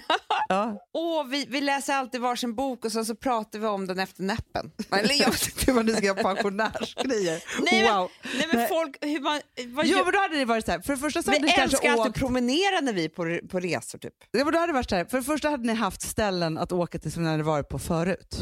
[0.48, 0.78] Ja.
[0.92, 4.22] Åh, vi, vi läser alltid varsin bok och sen så pratar vi om den efter
[4.22, 4.70] näppen.
[4.90, 5.32] Eller jag,
[5.66, 7.42] Gud vad ni ska göra pensionärsgrejer.
[7.70, 8.10] Nej, men- wow.
[8.36, 10.80] nej men folk, hur man, vad Jo gör, men då hade det varit så här.
[10.80, 12.18] För det första så hade vi ni kanske älskar alltid åkt...
[12.18, 14.14] promenera när vi är på, på resor typ.
[14.30, 15.04] Ja, men då hade det varit så här.
[15.04, 17.78] För det första hade ni haft ställen att åka till som ni hade varit på
[17.78, 18.38] förut.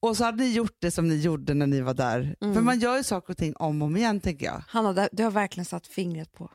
[0.00, 2.36] Och så hade ni gjort det som ni gjorde när ni var där.
[2.40, 2.54] Mm.
[2.54, 4.62] För man gör ju saker och ting om och om igen tänker jag.
[4.68, 6.50] Hanna, du har verkligen satt fingret på.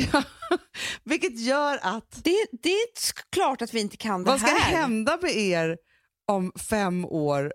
[1.04, 2.86] Vilket gör att, Det, det är
[3.32, 4.76] klart att vi inte kan det vad ska här.
[4.76, 5.78] hända med er
[6.26, 7.52] om fem år?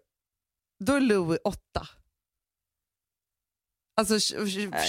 [0.85, 1.87] Då är Louis åtta.
[3.97, 4.19] Alltså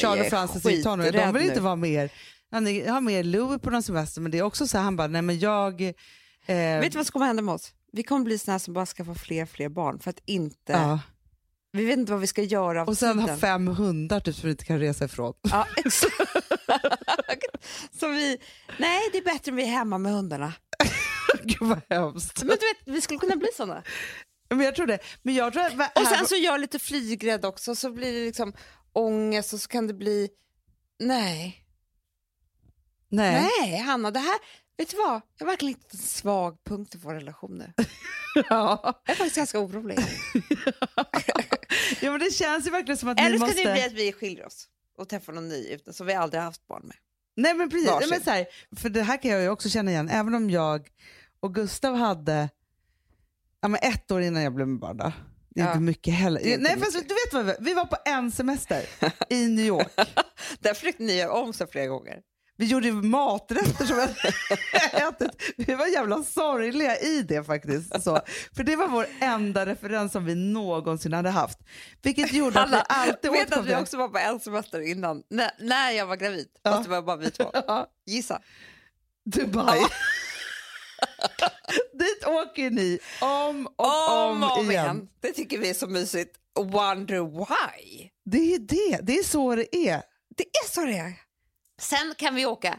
[0.00, 1.48] Charles och Francis är tonåringar, de vill nu.
[1.48, 2.12] inte vara med er.
[2.50, 5.08] Han har med Louis på någon semester men det är också så här, han bara,
[5.08, 5.82] nej men jag...
[5.82, 7.72] Eh, Vet du vad som kommer hända med oss?
[7.92, 10.72] Vi kommer bli såna här som bara skaffar fler fler barn för att inte...
[10.72, 11.00] ja.
[11.72, 14.46] Vi vet inte vad vi ska göra av Och sen ha fem hundar typ, som
[14.46, 15.34] vi inte kan resa ifrån.
[15.42, 16.16] Ja, exakt.
[18.00, 18.38] Så vi...
[18.78, 20.52] Nej, det är bättre om vi är hemma med hundarna.
[21.42, 22.38] Gud vad hemskt.
[22.42, 23.82] Men du vet, vi skulle kunna bli såna.
[24.48, 24.98] Men jag tror det.
[25.22, 28.26] Men jag tror att, Och sen så gör jag lite flygrädd också, så blir det
[28.26, 28.52] liksom
[28.92, 30.28] ångest och så kan det bli...
[30.98, 31.64] Nej.
[33.08, 33.50] nej.
[33.60, 34.38] Nej, Hanna, det här...
[34.76, 35.20] Vet du vad?
[35.38, 37.72] Jag har verkligen hittat en svag punkt i vår relation nu.
[38.48, 39.02] Ja.
[39.04, 39.98] Jag är faktiskt ganska orolig.
[42.02, 43.64] Ja men det känns ju verkligen som att Eller ni ska måste...
[43.64, 46.44] det bli att vi skiljer oss och träffar någon ny utan, som vi aldrig har
[46.44, 46.96] haft barn med?
[47.36, 48.10] Nej men precis, Varsin.
[48.10, 50.88] Men så här, för det här kan jag ju också känna igen, även om jag
[51.40, 52.48] och Gustav hade
[53.60, 55.12] ja, men ett år innan jag blev med barn då.
[55.54, 55.70] Det är Ja.
[55.70, 56.40] inte mycket heller.
[56.40, 58.84] Inte Nej, fast, du vet vad vi, vi var på en semester
[59.28, 59.92] i New York.
[60.58, 62.20] Där försökte ni göra om sig flera gånger.
[62.56, 64.02] Vi gjorde maträtter som vi
[64.98, 65.42] ätit.
[65.56, 68.02] Vi var jävla sorgliga i det faktiskt.
[68.02, 68.20] Så,
[68.56, 71.58] för det var vår enda referens som vi någonsin hade haft.
[72.02, 75.50] Vilket gjorde att vi alltid vet att vi också var på en semester innan, när,
[75.58, 76.48] när jag var gravid.
[76.62, 76.70] Ja.
[76.70, 77.50] Fast det var bara vi två.
[77.66, 78.40] Ja, Gissa.
[79.24, 79.80] Dubai.
[81.92, 84.70] Dit åker ni om och om, Om om igen.
[84.70, 85.08] igen.
[85.20, 86.36] Det tycker vi är så mysigt.
[86.58, 88.08] Wonder why.
[88.24, 90.02] Det är det, det är så det är.
[90.36, 91.12] Det är så det är.
[91.82, 92.78] Sen kan vi åka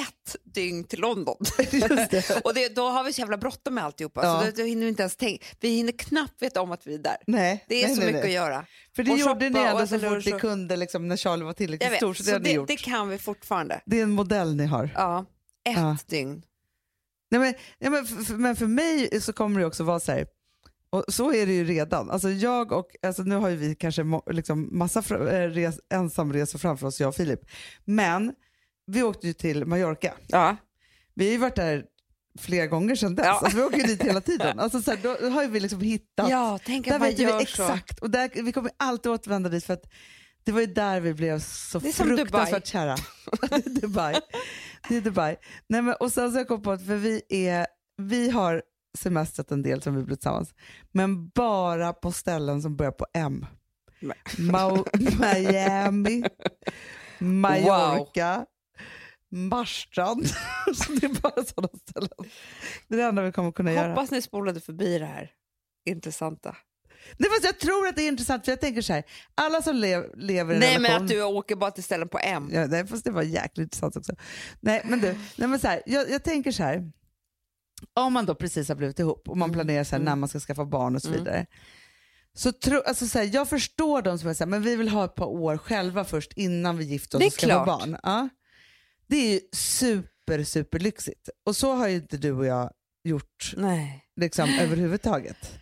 [0.00, 1.36] ett dygn till London.
[2.10, 2.40] Det.
[2.44, 4.20] och det, då har vi så jävla bråttom med alltihopa.
[4.24, 4.40] Ja.
[4.40, 5.44] Så då, då hinner vi inte ens tänka.
[5.60, 7.16] Vi hinner knappt veta om att vi är där.
[7.26, 8.36] Nej, Det är nej, så nej, mycket nej.
[8.36, 8.66] att göra.
[8.96, 11.92] För det Och gjorde ni ändå så fort ni kunde liksom, när Charlie var tillräckligt
[11.92, 12.14] vet, stor.
[12.14, 12.68] Så det så det, gjort.
[12.68, 13.80] det kan vi fortfarande.
[13.86, 14.90] Det är en modell ni har.
[14.94, 15.24] Ja,
[15.64, 15.96] ett Ja.
[16.06, 16.42] dygn.
[17.30, 20.26] Nej, men, ja, men, för- men för mig så kommer det också vara så här,
[20.92, 22.10] och så är det ju redan.
[22.10, 26.86] Alltså jag och, alltså nu har ju vi kanske liksom massa eh, res, ensamresor framför
[26.86, 27.40] oss, jag och Filip.
[27.84, 28.34] Men
[28.86, 30.14] vi åkte ju till Mallorca.
[30.26, 30.56] Ja.
[31.14, 31.84] Vi har ju varit där
[32.38, 33.26] flera gånger sedan dess.
[33.26, 33.32] Ja.
[33.32, 34.58] Alltså, vi åker ju dit hela tiden.
[34.62, 37.22] Alltså, så här, då har vi liksom hittat, ja, tänk där att man vet vi
[37.22, 37.42] gör så.
[37.42, 37.98] exakt.
[37.98, 39.84] Och där, vi kommer alltid återvända dit för att
[40.44, 42.96] det var ju där vi blev så Det är fruktansvärt kära.
[43.50, 44.14] Det är Dubai.
[44.88, 45.36] Det är Dubai.
[45.66, 48.62] Nej, men, och sen så har jag kommit på att för vi, är, vi har
[48.98, 50.54] semestrat en del som vi blivit tillsammans,
[50.92, 53.46] men bara på ställen som börjar på M.
[54.00, 54.18] Nej.
[55.20, 56.24] Miami,
[57.18, 58.46] Mallorca,
[59.30, 60.26] Marstrand.
[60.74, 62.30] så det är bara sådana ställen.
[62.88, 63.88] Det är det enda vi kommer kunna göra.
[63.88, 65.30] Hoppas ni spolade förbi det här
[65.84, 66.56] intressanta.
[67.16, 69.76] Nej, fast jag tror att det är intressant, för jag tänker så här, alla som
[69.76, 71.04] lev, lever i en Nej men relation...
[71.04, 72.50] att du åker bara till ställen på M.
[72.52, 74.12] Ja, nej, fast det var jäkligt intressant också.
[74.60, 76.92] Nej, men du, nej, men så här, jag, jag tänker så här,
[77.94, 80.28] om man då precis har blivit ihop och man Mm, planerar så här, när man
[80.28, 81.46] ska skaffa barn och så vidare.
[82.34, 84.88] Så tro, alltså så här, jag förstår de som är så här, men vi vill
[84.88, 87.66] ha ett par år själva först innan vi gifter oss och skaffar klart.
[87.66, 87.96] barn.
[88.02, 88.28] Ja.
[89.06, 91.28] Det är ju super, super lyxigt.
[91.46, 92.70] Och så har ju inte du och jag
[93.04, 94.04] gjort Nej.
[94.16, 95.58] liksom, överhuvudtaget.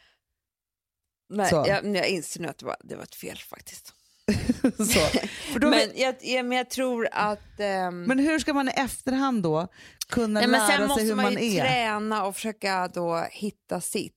[1.28, 1.64] Nej, Så.
[1.68, 3.94] jag, jag inser nu att det var, det var ett fel faktiskt.
[5.61, 7.61] Men jag, jag, men jag tror att...
[7.61, 9.69] ehm, Men hur ska man i efterhand då
[10.09, 11.61] kunna nej, lära sen sig måste hur man man, ju är?
[11.64, 14.12] träna och försöka då hitta sitt.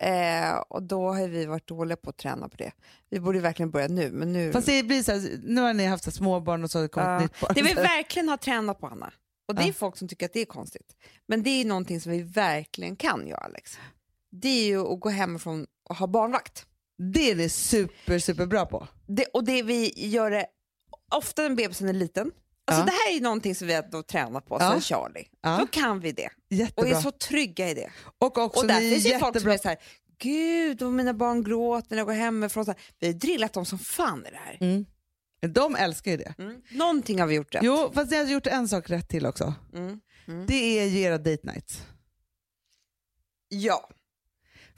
[0.00, 2.72] Eh, och då har vi varit dåliga på att träna på det.
[3.10, 4.10] Vi borde verkligen börja nu.
[4.12, 4.52] Men nu...
[4.52, 7.06] Fast det blir så här, nu har ni haft småbarn och så har det kommit
[7.08, 7.18] Ja.
[7.20, 7.52] nytt barn.
[7.54, 9.12] Det vi verkligen har tränat på, Anna,
[9.48, 9.72] och det är Ja.
[9.72, 10.96] folk som tycker att det är konstigt,
[11.28, 13.78] men det är någonting som vi verkligen kan göra, Alex.
[14.30, 16.66] Det är ju att gå hemifrån och ha barnvakt.
[17.12, 18.88] Det är ni super, super bra på.
[19.06, 20.46] Det, och det vi gör det
[21.14, 22.30] ofta när bebisen är liten.
[22.66, 22.86] Alltså Ja.
[22.86, 24.70] Det här är ju någonting som vi har tränat på Ja.
[24.70, 25.26] sen Charlie.
[25.40, 25.56] Ja.
[25.60, 26.90] Då kan vi det och Jättebra.
[26.90, 27.90] är så trygga i det.
[28.18, 29.78] och också och där finns ju folk som är så här,
[30.18, 32.64] gud och mina barn gråter när jag går hemifrån.
[32.64, 34.58] Så här, vi har drillat dem som fan i det här.
[34.60, 34.86] Mm.
[35.54, 36.34] De älskar ju det.
[36.38, 36.62] Mm.
[36.70, 37.62] Någonting har vi gjort rätt.
[37.64, 39.54] Jo, fast ni har gjort en sak rätt till också.
[39.74, 40.00] Mm.
[40.28, 40.46] Mm.
[40.46, 41.82] Det är ju era date nights.
[43.48, 43.88] Ja.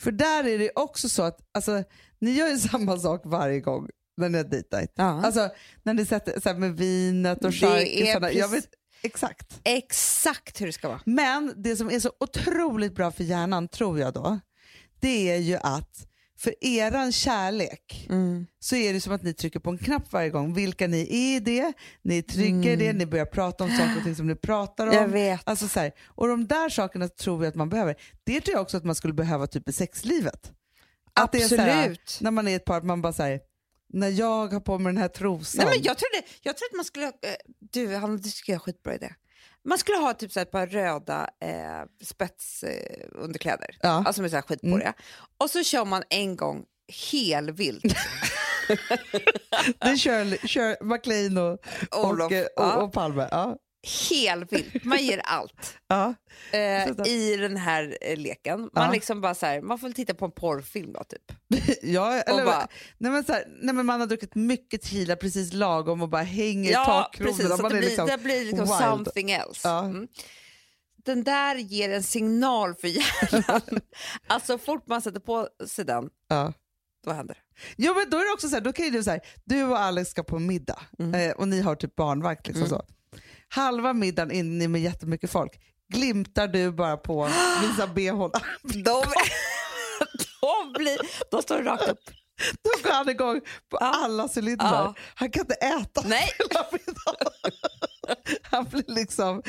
[0.04, 1.84] För där är det också så att alltså,
[2.18, 4.92] ni gör ju samma sak varje gång när ni har night.
[4.94, 5.22] ja.
[5.24, 5.50] Alltså
[5.82, 8.32] när ni sätter så här, med vinet och charkisarna.
[8.32, 8.68] Jag vet
[9.02, 9.60] exakt.
[9.64, 11.00] Exakt hur det ska vara.
[11.04, 14.40] Men det som är så otroligt bra för hjärnan tror jag då,
[15.00, 16.06] det är ju att
[16.38, 18.06] för eran kärlek
[18.60, 20.54] så är det som att ni trycker på en knapp varje gång.
[20.54, 23.96] Vilka ni är i det, ni är trygga i det, ni börjar prata om saker
[23.96, 24.92] och ting som ni pratar om.
[24.94, 25.40] Jag vet.
[25.44, 27.96] Alltså så här, och de där sakerna tror vi att man behöver.
[28.24, 30.52] Det tror jag också att man skulle behöva typ i sexlivet.
[31.12, 32.18] Att det är så här, Absolut.
[32.20, 33.40] när man är ett par, man bara säger
[33.92, 35.66] när jag har på mig den här trosan.
[35.66, 37.06] Nej, men jag, trodde, jag tror att man skulle...
[37.06, 37.12] eh,
[37.58, 39.14] Du, han, det skulle jag ha skitbra idé.
[39.64, 43.76] Man skulle ha typ så ett par röda eh, spetsunderkläder, eh.
[43.80, 44.02] Ja.
[44.06, 44.94] alltså med så här skitborriga.
[45.38, 46.64] Och så kör man en gång
[47.10, 47.84] helvilt.
[49.78, 51.52] Det kör, kör McLean och,
[51.90, 52.74] och, Olof, och, ja.
[52.76, 53.28] och, Palme.
[53.30, 53.56] Ja.
[54.10, 54.84] Helvilt.
[54.84, 56.14] Man ger allt Ja.
[56.52, 58.60] eh, i den här eh, leken.
[58.60, 58.90] Man, Ja.
[58.92, 61.22] liksom bara så här, man får titta på en porrfilm då, typ.
[61.82, 62.68] Ja, eller, bara-
[62.98, 66.22] nej, men så här, nej, men man har druckit mycket tequila precis lagom och bara
[66.22, 67.36] hänger i Ja, takkronorna.
[67.36, 67.56] precis.
[67.56, 68.78] Så Man det, blir, liksom det blir liksom wild.
[68.80, 69.68] something else.
[69.68, 69.84] Ja.
[69.84, 70.08] Mm.
[71.04, 73.60] Den där ger en signal för hjärnan.
[74.26, 76.52] alltså fort man sätter på sig den, Ja.
[77.04, 77.40] då händer det.
[77.76, 79.64] Jo, men då är det också så här, då kan ju du så här, du
[79.64, 81.14] och Alex ska på middag Mm.
[81.30, 82.46] eh, och ni har typ barnvakt.
[82.46, 82.82] Liksom så.
[83.48, 85.60] Halva middagen inne med jättemycket folk
[85.92, 87.24] glimtar du bara på
[87.62, 88.28] visa bh.
[88.62, 89.02] De,
[90.40, 90.98] de, blir,
[91.30, 92.00] de står rakt upp.
[92.62, 93.92] Då går han igång på Ja.
[94.04, 94.72] alla cylindrar.
[94.72, 94.94] Ja.
[95.14, 96.28] Han kan inte äta Nej.
[96.38, 97.58] hela middagen.
[98.42, 99.42] Han blir liksom,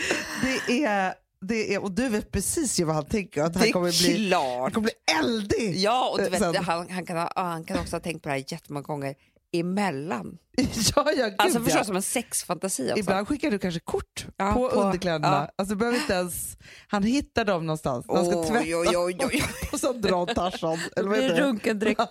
[0.68, 3.72] det är, det är, och du vet precis ju vad han tänker, att Det han
[3.72, 5.76] kommer bli, han kommer bli eldig.
[5.78, 6.56] Ja, och du Eh, vet, sen.
[6.56, 9.16] han, han, kan ha, han kan också ha tänkt på det här jättemånga gånger
[9.54, 10.38] emellan.
[10.96, 11.84] ja, ja, gud, Alltså förstå ja.
[11.84, 12.84] som en sexfantasi.
[12.84, 13.00] Alltså.
[13.00, 15.28] Ibland skickar du kanske kort Ja, på, på- underkläderna.
[15.28, 15.52] ja.
[15.58, 19.44] Alltså, behöver inte ens, han hittar dem någonstans när han ska tvätta oj, oj, oj.
[19.72, 20.78] och så drar Tarzan.
[20.78, 21.42] Det Eller vad heter det?
[21.42, 22.02] runken direkt.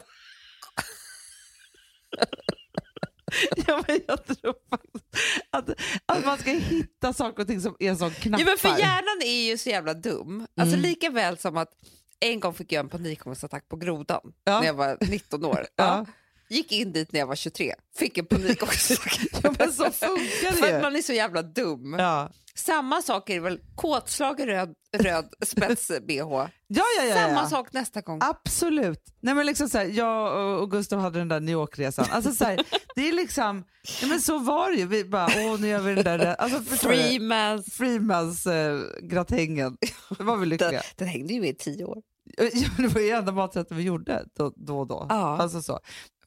[3.67, 4.55] Ja, men jag tror
[5.51, 5.69] att,
[6.07, 8.45] att man ska hitta saker och ting som är som knappar.
[8.45, 10.47] Ja, men för hjärnan är ju så jävla dum.
[10.57, 10.81] Alltså Mm.
[10.89, 11.69] lika väl som att
[12.21, 14.59] en gång fick jag en panikångestattack på grodan Ja.
[14.61, 15.67] när jag var 19 år.
[15.77, 16.07] Ja.
[16.49, 19.21] Gick in dit när jag var 23, fick en panikångestattack.
[19.43, 20.83] Ja, men så funkar För det att ju.
[20.83, 21.97] man är så jävla dum.
[21.99, 22.31] Ja.
[22.57, 26.15] Samma sak är det väl kåtslagen röd, röd spets-bh.
[26.17, 27.15] Ja, ja, ja, ja.
[27.15, 28.19] Samma sak nästa gång.
[28.23, 29.01] Absolut.
[29.21, 32.07] Nej, men liksom så här, jag och- Gustav hade den där New York-resan.
[32.11, 32.61] Alltså, så här,
[32.95, 33.65] det är liksom,
[34.01, 34.87] ja, men så var det ju.
[34.87, 36.61] Vi bara, åh nu gör vi den där, alltså?
[36.77, 37.75] Freemans.
[37.75, 38.79] Freemans eh.
[39.03, 40.83] Det var vi Den, lyckliga.
[40.97, 41.99] den hängde ju med i tio år.
[42.37, 42.45] Ja,
[42.79, 45.07] det var ju enda maträtten vi gjorde då, då och då.
[45.09, 45.37] Ja.
[45.39, 45.81] Alltså så.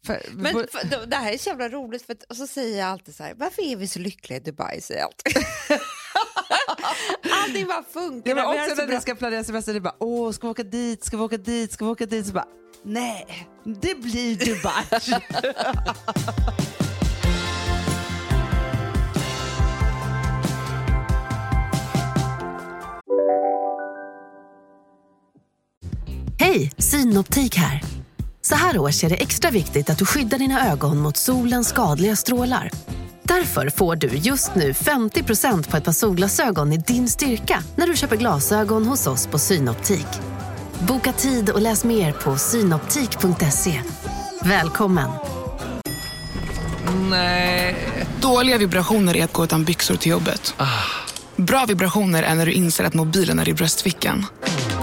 [0.08, 2.80] För, Men för, det- det här är så jävla roligt, för att, och så säger
[2.80, 4.82] jag alltid så här, varför är vi så lyckliga i Dubai?
[4.82, 5.44] Säger jag alltid.
[7.44, 8.30] Allting bara funkar.
[8.30, 10.64] Ja, men också när ni ska planera semester, det är bara åh, ska vi åka
[10.64, 12.28] dit, ska vi åka dit, ska vi åka dit?
[12.28, 12.48] Så bara,
[12.84, 14.84] nej, det blir Dubai.
[26.40, 27.82] Hej, Synoptik här.
[28.50, 32.16] Så här års är det extra viktigt att du skyddar dina ögon mot solens skadliga
[32.16, 32.72] strålar.
[33.24, 37.96] Därför får du just nu 50% på ett par solglasögon i din styrka när du
[37.96, 40.08] köper glasögon hos oss på Synoptik.
[40.80, 43.82] Boka tid och läs mer på synoptik.se.
[44.42, 45.10] Välkommen!
[48.22, 50.56] Dåliga vibrationer är att gå utan byxor till jobbet.
[51.36, 54.26] Bra vibrationer är när du inser att mobilen är i bröstfickan.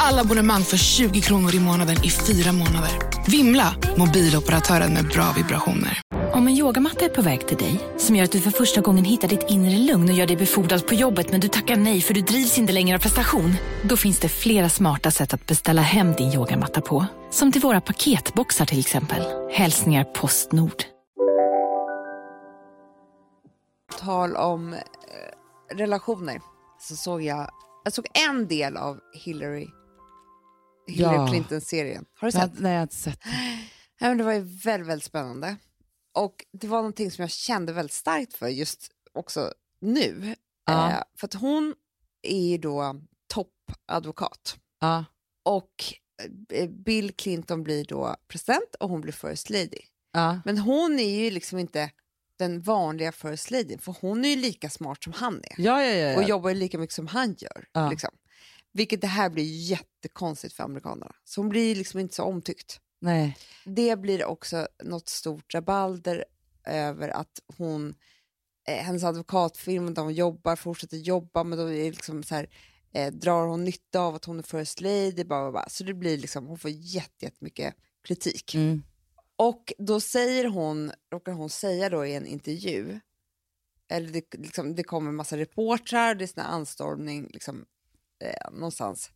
[0.07, 2.90] Alla abonnemang för 20 kronor i månaden i fyra månader.
[3.31, 3.75] Vimla!
[3.97, 6.01] Mobiloperatören med bra vibrationer.
[6.33, 9.05] Om en yogamatta är på väg till dig, som gör att du för första gången
[9.05, 12.14] hittar ditt inre lugn och gör dig befordrad på jobbet men du tackar nej för
[12.14, 13.55] du drivs inte längre av prestation.
[13.83, 17.07] Då finns det flera smarta sätt att beställa hem din yogamatta på.
[17.31, 19.23] Som till våra paketboxar till exempel.
[19.53, 20.85] Hälsningar Postnord.
[24.01, 26.40] tal om eh, relationer
[26.81, 27.51] så såg jag,
[27.85, 29.69] jag såg en del av Hillary,
[30.87, 31.29] Hillary Ja.
[31.29, 32.05] Clinton-serien.
[32.14, 32.59] Har du sett?
[32.59, 33.20] nej, jag har inte sett.
[33.99, 35.57] Ja, men det var ju väldigt, väldigt spännande.
[36.14, 40.35] Och det var någonting som jag kände väldigt starkt för just också nu.
[40.66, 40.90] Ja.
[40.90, 41.75] Eh, för att hon
[42.23, 44.57] är ju då toppadvokat.
[44.81, 45.05] Ja.
[45.42, 45.85] Och
[46.53, 49.81] eh, Bill Clinton blir då president och hon blir first lady.
[50.12, 50.40] Ja.
[50.44, 51.90] Men hon är ju liksom inte
[52.38, 55.55] den vanliga first lady, för hon är ju lika smart som han är.
[55.59, 57.88] Ja, ja, och jobbar ju lika mycket som han gör.
[57.90, 58.11] Liksom.
[58.75, 61.15] Vilket det här blir jättekonstigt för amerikanerna.
[61.25, 62.81] Så hon blir liksom inte så omtyckt.
[63.01, 63.37] Nej.
[63.65, 66.25] Det blir också något stort rabalder
[66.67, 67.95] över att hon,
[68.69, 72.51] eh, hennes advokatfirma hon jobbar, fortsätter jobba, men då är liksom så här,
[72.95, 75.69] eh, drar hon nytta av att hon är first lady, bla, bla, bla.
[75.69, 78.55] så det blir liksom, hon får jätte- jättemycket kritik.
[78.55, 78.83] Mm.
[79.37, 83.01] Och då säger hon, råkar hon säga då i en intervju,
[83.91, 87.65] eller det, liksom, det kommer en massa reportrar, det är sån anstormning liksom,
[88.24, 89.11] eh, någonstans.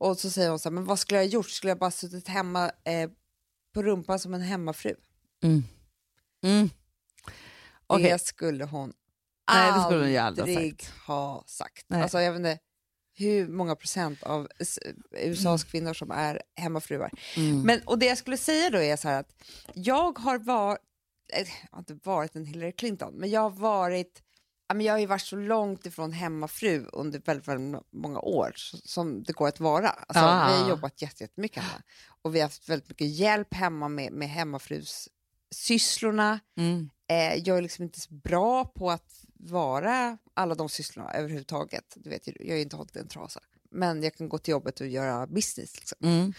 [0.00, 1.50] Och så säger hon så här, men vad skulle jag ha gjort?
[1.50, 3.10] Skulle jag bara suttit hemma eh,
[3.74, 4.94] på rumpan som en hemmafru?
[5.42, 6.70] Mm.
[7.86, 8.10] Okej.
[8.10, 8.92] Det skulle hon
[9.50, 10.92] Nej, det skulle hon ju aldrig ha sagt.
[11.06, 11.84] ha sagt.
[11.88, 12.02] Nej.
[12.02, 12.58] Alltså, jag vet inte
[13.18, 14.78] hur många procent av s-
[15.10, 15.70] USAs Mm.
[15.70, 17.10] kvinnor som är hemmafruar.
[17.64, 19.32] Men, och det jag skulle säga då är så här att
[19.74, 20.80] jag har varit,
[21.32, 24.22] eh, jag har inte varit en Hillary Clinton, men jag har varit
[24.74, 28.52] men jag har ju varit så långt ifrån hemmafru under väldigt, väldigt många år
[28.84, 29.88] som det går att vara.
[29.88, 30.48] Alltså, Ah.
[30.48, 31.82] Vi har jobbat jätte- jättemycket hemma
[32.22, 35.08] och vi har haft väldigt mycket hjälp hemma med, med hemmafrus
[35.54, 36.40] sysslorna.
[36.58, 36.90] Mm.
[37.08, 41.84] Eh, jag är liksom inte så bra på att vara alla de sysslorna överhuvudtaget.
[41.96, 43.40] Du vet, jag ju inte hållit en trasa.
[43.70, 45.76] Men jag kan gå till jobbet och göra business.
[45.76, 45.98] Liksom.
[46.02, 46.32] Mm.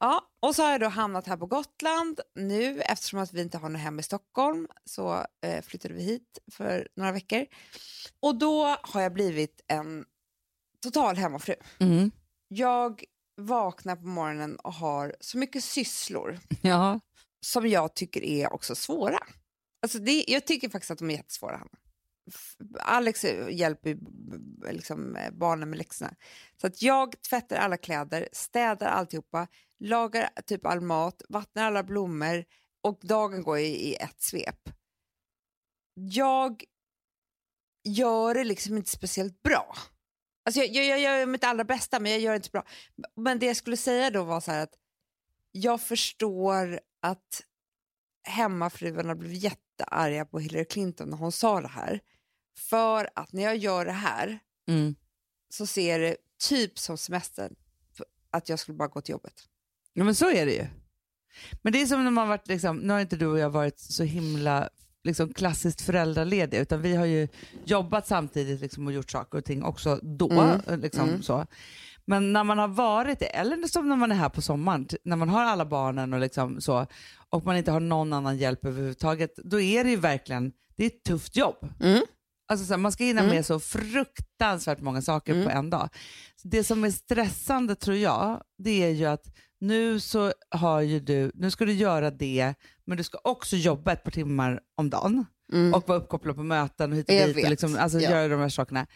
[0.00, 3.58] Ja, och så har jag då hamnat här på Gotland nu eftersom att vi inte
[3.58, 7.46] har något hem i Stockholm så eh, flyttade vi hit för några veckor.
[8.20, 10.04] Och då har jag blivit en
[10.82, 11.54] total hemmafru.
[11.78, 12.10] Mm.
[12.48, 13.04] Jag
[13.36, 17.00] vaknar på morgonen och har så mycket sysslor Ja.
[17.40, 19.18] som jag tycker är också svåra.
[19.82, 21.56] Alltså det, jag tycker faktiskt att de är jättesvåra.
[21.56, 21.70] Hanna.
[22.80, 23.98] Alex hjälper
[24.72, 26.14] liksom, eh, barnen med läxorna.
[26.60, 29.46] Så att jag tvättar alla kläder, städar alltihopa,
[29.80, 32.44] lagar typ all mat, vattnar alla blommor
[32.80, 34.68] och dagen går i, ett svep.
[35.94, 36.64] Jag
[37.84, 39.76] gör det liksom inte speciellt bra.
[40.44, 42.64] Alltså jag, jag, jag gör mitt allra bästa men jag gör det inte så bra.
[43.16, 44.74] Men det jag skulle säga då var så att
[45.52, 47.42] jag förstår att
[48.28, 52.00] hemmafruarna blev jättearga på Hillary Clinton när hon sa det här.
[52.58, 54.94] För att när jag gör det här Mm.
[55.48, 56.16] så ser det
[56.48, 57.56] typ som semestern
[58.30, 59.48] att jag skulle bara gå till jobbet.
[59.96, 60.66] Ja, men så är det ju.
[61.62, 63.78] Men det är som när man varit, liksom, nu har inte du och jag varit
[63.78, 64.68] så himla
[65.04, 67.28] liksom, klassiskt föräldralediga, utan vi har ju
[67.64, 70.30] jobbat samtidigt liksom, och gjort saker och ting också då.
[70.32, 70.80] Mm.
[70.80, 71.22] Liksom, Mm.
[71.22, 71.46] så.
[72.04, 75.16] Men när man har varit det, eller som när man är här på sommaren, när
[75.16, 76.86] man har alla barnen och, liksom, så,
[77.30, 80.86] och man inte har någon annan hjälp överhuvudtaget, då är det ju verkligen det är
[80.86, 81.68] ett tufft jobb.
[81.80, 82.02] Mm.
[82.48, 83.34] Alltså, så här, man ska hinna Mm.
[83.34, 85.44] med så fruktansvärt många saker Mm.
[85.44, 85.88] på en dag.
[86.42, 89.24] Det som är stressande tror jag, det är ju att
[89.60, 93.92] nu så har ju du, nu ska du göra det, men du ska också jobba
[93.92, 95.74] ett par timmar om dagen Mm.
[95.74, 98.10] och vara uppkopplad på möten och hit och Jag dit och liksom, alltså, ja.
[98.10, 98.86] göra de här sakerna.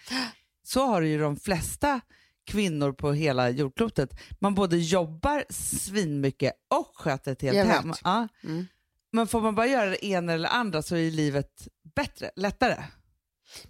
[0.63, 2.01] Så har ju de flesta
[2.47, 4.21] kvinnor på hela jordklotet.
[4.39, 7.93] Man både jobbar svinmycket och sköter ett helt Jag hem.
[8.05, 8.29] Ja.
[8.45, 8.67] Mm.
[9.13, 12.77] Men får man bara göra det ena eller andra så är livet bättre, lättare.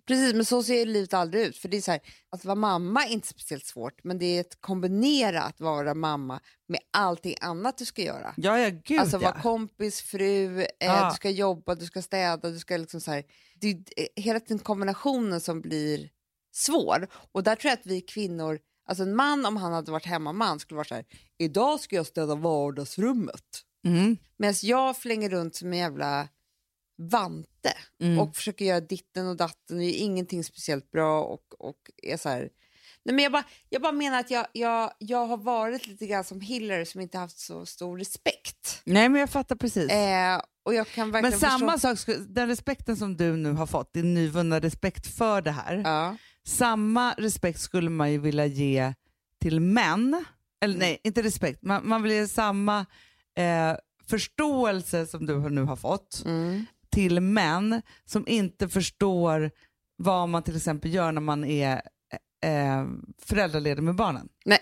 [0.07, 1.57] Precis, men så ser livet aldrig ut.
[1.57, 2.01] För det är så här,
[2.31, 6.41] Att vara mamma är inte speciellt svårt, men det är att kombinera att vara mamma
[6.69, 8.35] med allting annat du ska göra.
[8.37, 9.21] Ja, ja, gud alltså ja.
[9.21, 11.09] vara kompis, fru, eh, Ja.
[11.11, 13.25] du ska jobba, du ska städa, du ska liksom så här,
[13.61, 16.11] det är eh, hela den kombinationen som blir
[16.53, 17.09] svår.
[17.33, 18.59] Och där tror jag att vi kvinnor,
[18.89, 21.05] alltså en man om han hade varit hemmaman skulle vara så här,
[21.39, 23.45] idag ska jag städa vardagsrummet.
[23.87, 24.17] Mm.
[24.37, 26.29] Medan jag flänger runt som en jävla
[27.09, 27.73] vante
[28.03, 28.19] Mm.
[28.19, 32.29] och försöker göra ditten och datten och är ingenting speciellt bra och, och är så
[32.29, 32.49] här...
[33.05, 36.25] Nej, men jag, bara, jag bara menar att jag, jag, jag har varit lite grann
[36.25, 38.83] som Hillary som inte haft så stor respekt.
[38.85, 39.91] Nej men jag fattar precis.
[39.91, 41.97] Eh, och jag kan men verkligen samma förstå...
[41.97, 46.17] sak, den respekten som du nu har fått, din nyvunna respekt för det här, Ja.
[46.47, 48.95] samma respekt skulle man ju vilja ge
[49.41, 50.25] till män.
[50.61, 50.87] Eller Mm.
[50.89, 52.87] nej, inte respekt, man, man vill ge samma
[53.37, 53.77] eh,
[54.09, 56.67] förståelse som du nu har fått Mm.
[56.93, 59.51] Till män som inte förstår
[59.97, 61.83] vad man till exempel gör när man är
[62.45, 62.87] eh,
[63.23, 64.29] föräldraledig med barnen.
[64.45, 64.61] Nej.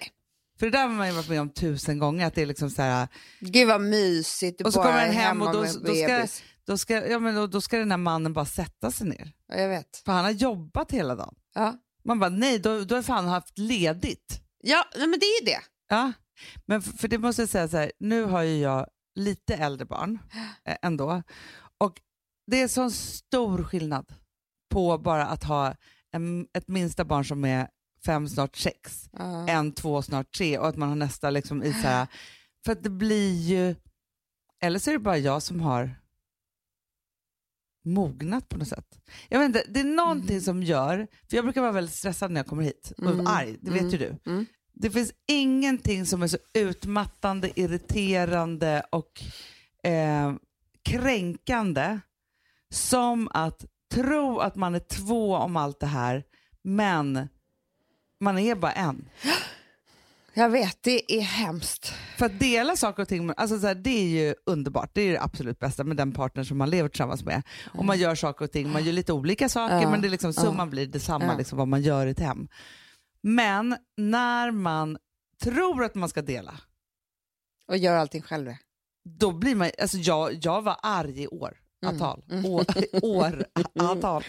[0.58, 2.70] För det där har man ju varit med om tusen gånger, att det är liksom
[2.70, 3.08] så här,
[3.40, 6.26] Gud vad mysigt, du Och så kommer den hem och då- då ska-
[6.66, 9.32] då ska, ja, men då, då ska den här mannen bara sätta sig ner.
[9.48, 10.02] Ja, jag vet.
[10.04, 11.34] För han har jobbat hela dagen.
[11.54, 14.40] Ja, Man bara, nej, då, då har fan haft ledigt.
[14.62, 15.60] ja nej, men det är ju det.
[15.88, 16.12] Ja,
[16.66, 19.86] men för, för det måste jag säga så här, nu har ju jag lite äldre
[19.86, 20.18] barn
[20.64, 21.22] eh, ändå.
[21.78, 22.00] Och
[22.50, 24.14] det är sån stor skillnad
[24.70, 25.74] på bara att ha
[26.12, 27.68] en, ett minsta barn som är
[28.04, 29.48] fem, snart sex, Ja.
[29.48, 32.06] en, två, snart tre och att man har nästa liksom i så här,
[32.64, 33.74] för att det blir ju,
[34.62, 35.94] eller så är det bara jag som har
[37.84, 39.00] mognat på något sätt.
[39.28, 42.38] Jag vet inte, det är någonting som gör, för jag brukar vara väldigt stressad när
[42.40, 43.26] jag kommer hit och Mm.
[43.26, 43.92] arg, det vet Mm.
[43.92, 44.30] ju du.
[44.30, 44.46] Mm.
[44.72, 49.22] Det finns ingenting som är så utmattande, irriterande och
[49.90, 50.34] eh,
[50.82, 51.98] kränkande
[52.70, 53.64] som att
[53.94, 56.24] tro att man är två om allt det här,
[56.62, 57.28] men
[58.20, 59.08] man är bara en.
[60.34, 61.94] Jag vet, det är hemskt.
[62.18, 64.90] För att dela saker och ting, alltså så här, det är ju underbart.
[64.94, 67.42] Det är det absolut bästa med den partner som man lever tillsammans med.
[67.74, 69.90] Och man gör saker och ting, man gör lite olika saker Ja.
[69.90, 70.42] men det är liksom, Ja.
[70.42, 71.36] summan blir detsamma Ja.
[71.38, 72.48] liksom, vad man gör i ett hem.
[73.22, 74.98] Men när man
[75.42, 76.54] tror att man ska dela,
[77.68, 78.52] Och gör allting själv.
[79.04, 81.56] då blir man, alltså jag, jag var arg i år.
[81.82, 81.94] Mm.
[81.94, 82.22] Antal.
[82.30, 82.44] Mm.
[82.52, 82.64] År,
[83.02, 83.44] år
[83.84, 84.24] antal.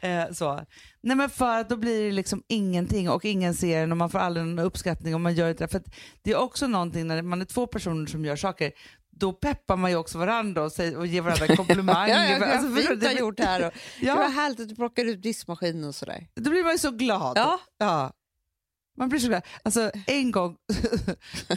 [0.00, 0.60] Eh, så.
[1.02, 4.18] Nej men för då blir det liksom ingenting och ingen ser en och man får
[4.18, 5.68] aldrig någon uppskattning och man gör inte det.
[5.68, 5.82] För
[6.22, 8.72] det är också någonting när man är två personer som gör saker,
[9.10, 12.08] då peppar man ju också varandra och, säger, och ger varandra komplimanger.
[12.30, 13.06] Ja, ja, Alltså, fint du?
[13.06, 13.66] har gjort det här.
[13.66, 16.26] Och, Det var Ja, härligt att du plockade ut diskmaskinen och sådär.
[16.34, 17.36] då blir man ju så glad.
[17.38, 17.60] Ja.
[17.78, 18.12] Ja.
[18.98, 19.42] Man blir så glad.
[19.62, 20.56] Alltså en gång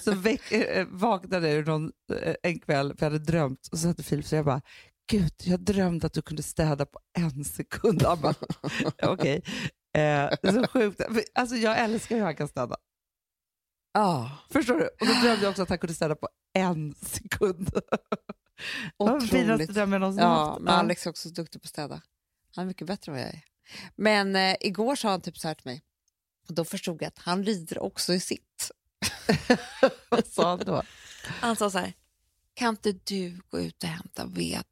[0.03, 1.91] så väck, äh, vaknade jag någon,
[2.21, 4.61] eh, en kväll för jag hade drömt och så hade Filip så jag bara
[5.07, 8.03] Gud, jag drömde att du kunde städa på en sekund.
[8.03, 8.33] Han bara,
[9.03, 9.43] okej.
[9.97, 11.01] Eh, så sjukt.
[11.33, 12.77] Alltså jag älskar hur han kan städa.
[13.93, 14.85] Ja, Förstår du?
[14.85, 17.69] Och då drömde jag också att han kunde städa på en sekund.
[18.99, 19.69] Den finaste otroligt.
[19.73, 20.61] drömmen någonsin Ja, haft.
[20.61, 22.01] men Alex är också duktig på att städa.
[22.55, 23.41] Han är mycket bättre än vad jag är.
[23.95, 25.81] Men eh, igår sa han typ så här till mig.
[26.47, 28.71] Och då förstod jag att han rider också i sitt.
[30.09, 30.83] Vad sa han då?
[31.25, 31.93] Han sa så här.
[32.53, 34.65] Kan inte du gå ut och hämta ved?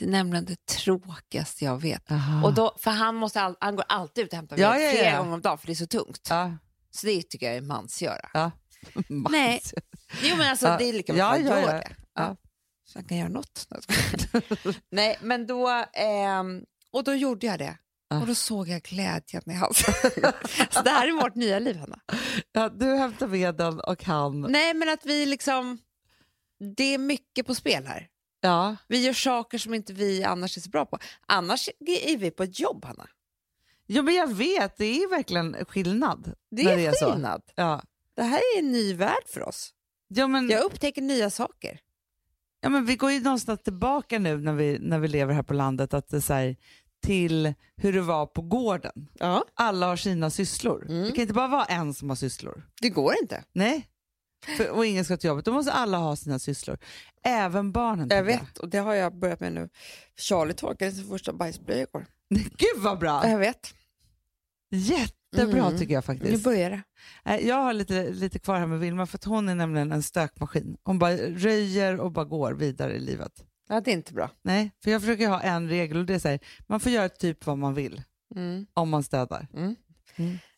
[0.00, 2.10] Det är nämligen det tråkigaste jag vet.
[2.10, 2.46] Aha.
[2.46, 4.90] Och då, för han, måste all, han går alltid ut och hämtar Ja, ja, ja.
[4.92, 6.26] flera gånger om dagen för det är så tungt.
[6.30, 6.56] ja.
[6.90, 8.28] Så det tycker jag är mansgöra.
[8.32, 8.50] Ja.
[9.08, 9.60] Nej.
[10.22, 11.66] Jo men alltså det är lika bra att ja, ja.
[11.66, 11.92] det.
[12.14, 12.36] Ja.
[12.84, 13.68] Så han kan göra något.
[14.90, 17.76] Nej men då, ehm, och då gjorde jag det.
[18.20, 19.78] Och då såg jag glädjen i hans
[20.70, 22.00] Så det här är vårt nya liv Hanna.
[22.52, 24.40] Ja, du hämtar veden och han...
[24.40, 25.78] Nej men att vi liksom,
[26.76, 28.08] det är mycket på spel här.
[28.40, 28.76] Ja.
[28.88, 30.98] Vi gör saker som inte vi annars är så bra på.
[31.26, 33.08] Annars är vi på ett jobb Hanna.
[33.86, 36.34] Jo men jag vet, det är verkligen skillnad.
[36.50, 37.12] Det är, det är så.
[37.12, 37.42] skillnad.
[37.54, 37.82] Ja.
[38.14, 39.74] Det här är en ny värld för oss.
[40.08, 41.80] Ja, men, Jag upptäcker nya saker.
[42.60, 45.54] ja, men vi går ju någonstans tillbaka nu när vi, när vi lever här på
[45.54, 46.54] landet att det är så
[47.02, 49.08] till hur det var på gården.
[49.18, 49.44] Ja.
[49.54, 50.86] Alla har sina sysslor.
[50.88, 51.04] Mm.
[51.04, 52.66] Det kan inte bara vara en som har sysslor.
[52.80, 53.44] Det går inte.
[53.52, 53.89] Nej.
[54.56, 55.44] För, och ingen ska till jobbet.
[55.44, 56.78] Då måste alla ha sina sysslor.
[57.22, 58.08] Även barnen.
[58.10, 59.68] Jag vet och det har jag börjat med nu.
[60.16, 62.06] Charlie torkade sin första bajsblöja igår.
[62.34, 63.28] Gud vad bra!
[63.28, 63.74] Jag vet.
[64.70, 65.78] Jättebra Mm.
[65.78, 66.44] tycker jag Nu faktiskt.
[66.44, 66.82] börjar det.
[67.24, 70.02] Nej, Jag har lite, lite kvar här med Vilma för att hon är nämligen en
[70.02, 70.76] stökmaskin.
[70.82, 73.44] Hon bara röjer och bara går vidare i livet.
[73.68, 74.30] Ja, det är inte bra.
[74.42, 77.08] Nej, för jag försöker ha en regel och det är så här, man får göra
[77.08, 78.02] typ vad man vill
[78.36, 78.66] Mm.
[78.74, 79.48] om man städar.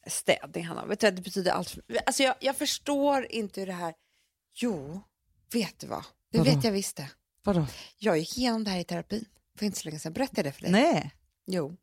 [0.07, 0.87] Städning, Hanna.
[0.87, 1.71] Vet du, det betyder allt.
[1.71, 1.83] För...
[2.07, 3.95] Alltså, jag, jag förstår inte hur det här...
[4.55, 5.01] Jo,
[5.53, 6.05] vet du vad?
[6.33, 6.51] Det Vadå?
[6.51, 7.11] vet jag visst det.
[7.45, 7.67] Vadå?
[7.99, 9.25] Jag gick igenom det här i terapin
[9.59, 10.13] för inte så länge sedan.
[10.13, 10.73] Berättade jag det för dig?
[10.73, 11.11] Nej.
[11.47, 11.77] Jo.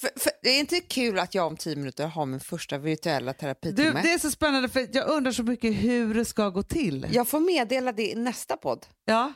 [0.00, 3.32] För, för, det är inte kul att jag om tio minuter har min första virtuella
[3.32, 4.02] Du, terapitimme.
[4.02, 7.06] det är så spännande för jag undrar så mycket hur det ska gå till.
[7.12, 8.86] Jag får meddela det i nästa podd.
[9.04, 9.32] Ja.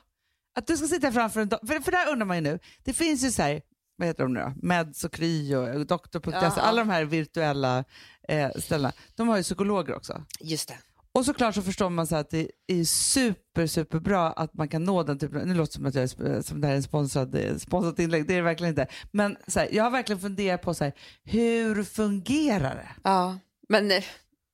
[0.55, 1.67] Att du ska sitta framför en dator.
[1.67, 2.59] För, för där undrar man ju nu.
[2.85, 3.63] Det finns ju så här,
[3.97, 4.53] vad heter de nu då?
[4.63, 6.31] Meds och Kry och doktor.se.
[6.33, 6.53] Ja.
[6.57, 7.85] Alla de här virtuella
[8.29, 8.93] eh, ställena.
[9.17, 10.25] De har ju psykologer också.
[10.41, 10.79] Just det.
[11.15, 14.85] Och såklart så förstår man så att det är super, super bra att man kan
[14.85, 16.83] nå den typen Nu låter det som att jag är, som det här är en
[16.83, 18.87] sponsrad, eh, sponsrat inlägg, det är det verkligen inte.
[19.13, 20.93] Men så här, jag har verkligen funderat på så här,
[21.25, 22.89] hur fungerar det?
[23.05, 23.39] Ja,
[23.69, 24.05] men eh,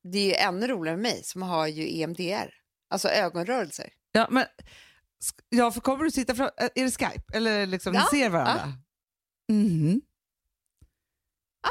[0.03, 2.49] det är ju ännu roligare med mig som har ju EMDR,
[2.89, 3.89] alltså ögonrörelser.
[4.11, 4.45] Ja, men,
[5.49, 7.37] ja, för kommer du sitta fram, är det Skype?
[7.37, 8.73] Eller liksom, Ja, ni ser varandra?
[9.51, 10.01] Mhm.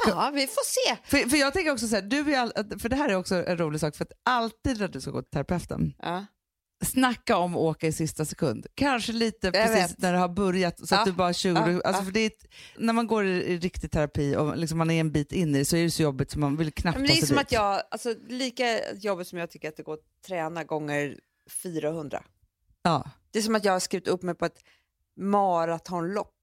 [0.07, 0.97] Ja, vi får se.
[1.05, 3.35] För, för jag tänker också så här, du är all, för det här är också
[3.47, 6.26] en rolig sak, för att alltid när du ska gå till terapeuten, Ja.
[6.85, 8.66] snacka om att åka i sista sekund.
[8.74, 9.99] Kanske lite precis vet.
[9.99, 12.33] när det har börjat så Ja, att du bara 20, ja, alltså för det är,
[12.78, 15.59] när man går i, i riktig terapi och liksom man är en bit in i
[15.59, 17.28] det så är det så jobbigt så man vill knappt Men ta det är sig
[17.28, 17.47] som dit.
[17.47, 21.18] att jag, alltså lika jobbigt som jag tycker att det går att träna gånger
[21.62, 22.24] 400.
[22.83, 23.11] Ja.
[23.31, 24.59] Det är som att jag har skrivit upp mig på ett
[25.16, 26.35] maratonlopp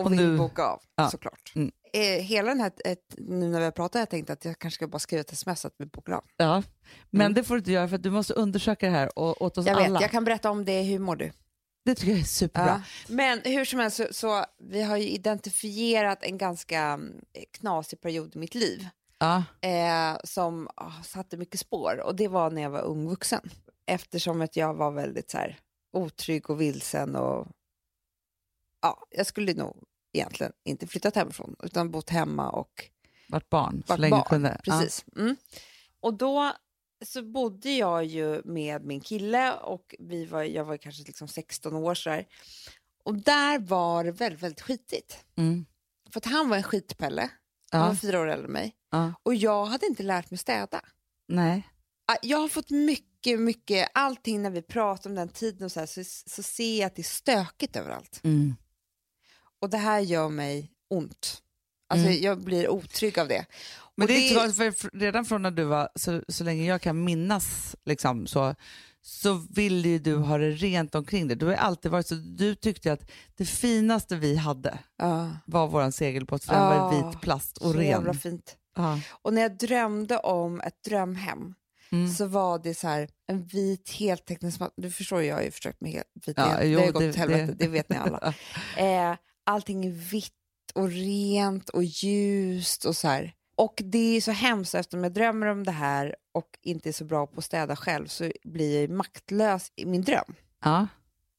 [0.00, 1.10] och, Och vill nu- boka av Ja.
[1.10, 1.52] såklart.
[1.54, 1.70] Mm.
[1.92, 4.74] Eh, hela den här, ett, nu när vi har pratat, jag tänkte att jag kanske
[4.76, 6.24] ska bara skriva ett sms att vi bokar av.
[6.36, 6.62] ja.
[7.10, 7.34] Men Mm.
[7.34, 9.66] det får du inte göra för att du måste undersöka det här och, åt oss
[9.66, 9.92] Jag alla.
[9.92, 11.32] vet, jag kan berätta om det, hur mår du?
[11.84, 12.82] Det tycker jag är superbra.
[13.08, 17.20] Men hur som helst så, så vi har ju identifierat en ganska mm,
[17.58, 18.88] knasig period i mitt liv
[19.18, 19.44] Ja.
[19.60, 23.50] eh, som ah, satte mycket spår och det var när jag var ung vuxen.
[23.86, 25.58] Eftersom att jag var väldigt så här,
[25.92, 27.46] otrygg och vilsen och
[28.82, 29.76] ja, jag skulle nog
[30.12, 32.84] egentligen inte flyttat hemifrån utan bott hemma och
[33.28, 34.24] Vart barn så varit länge barn.
[34.28, 34.60] kunde.
[34.64, 35.04] Precis.
[35.16, 35.36] Mm.
[36.00, 36.52] Och då
[37.04, 41.74] så bodde jag ju med min kille och vi var, jag var kanske liksom 16
[41.76, 42.26] år så här.
[43.04, 45.24] Och där var det väldigt, väldigt skitigt.
[45.34, 45.42] Ja.
[45.42, 45.66] Mm.
[46.12, 47.30] För att han var en skitpelle,
[47.70, 47.96] han var Ja.
[47.96, 48.74] fyra år äldre än mig.
[48.90, 49.14] Ja.
[49.22, 50.80] Och jag hade inte lärt mig städa.
[51.28, 51.68] Nej.
[52.06, 55.80] Ah, Jag har fått mycket, mycket, allting när vi pratar om den tiden och så,
[55.80, 58.20] här, så, så ser jag att det är stökigt överallt.
[58.24, 58.54] Mm.
[59.60, 61.42] Och det här gör mig ont.
[61.88, 62.22] Alltså Mm.
[62.22, 63.46] jag blir otrygg av det.
[63.96, 67.04] Men Och det är för redan från när du var, så, så länge jag kan
[67.04, 68.54] minnas, liksom, så,
[69.02, 71.36] så vill ju du ha det rent omkring dig.
[71.36, 75.66] Du har ju alltid varit så, du tyckte att det finaste vi hade Ja, var
[75.66, 77.86] vår segelbåt för den var i vit plast och så ren.
[77.86, 78.56] jävla fint.
[78.76, 79.00] Ja.
[79.22, 81.54] Och när jag drömde om ett drömhem
[81.92, 82.10] Mm.
[82.14, 84.72] så var det så här en vit heltäckningsmatta.
[84.76, 87.08] Du förstår, jag har ju försökt med vit Ja, jo, det har ju gått det-
[87.10, 87.68] åt helvete, det- det...
[87.68, 88.34] vet ni alla.
[88.76, 89.16] eh,
[89.50, 90.32] allting är vitt
[90.74, 93.34] och rent och ljust och så här.
[93.56, 97.04] Och det är så hemskt eftersom jag drömmer om det här och inte är så
[97.04, 100.34] bra på att städa själv så blir jag maktlös i min dröm.
[100.64, 100.86] Ja.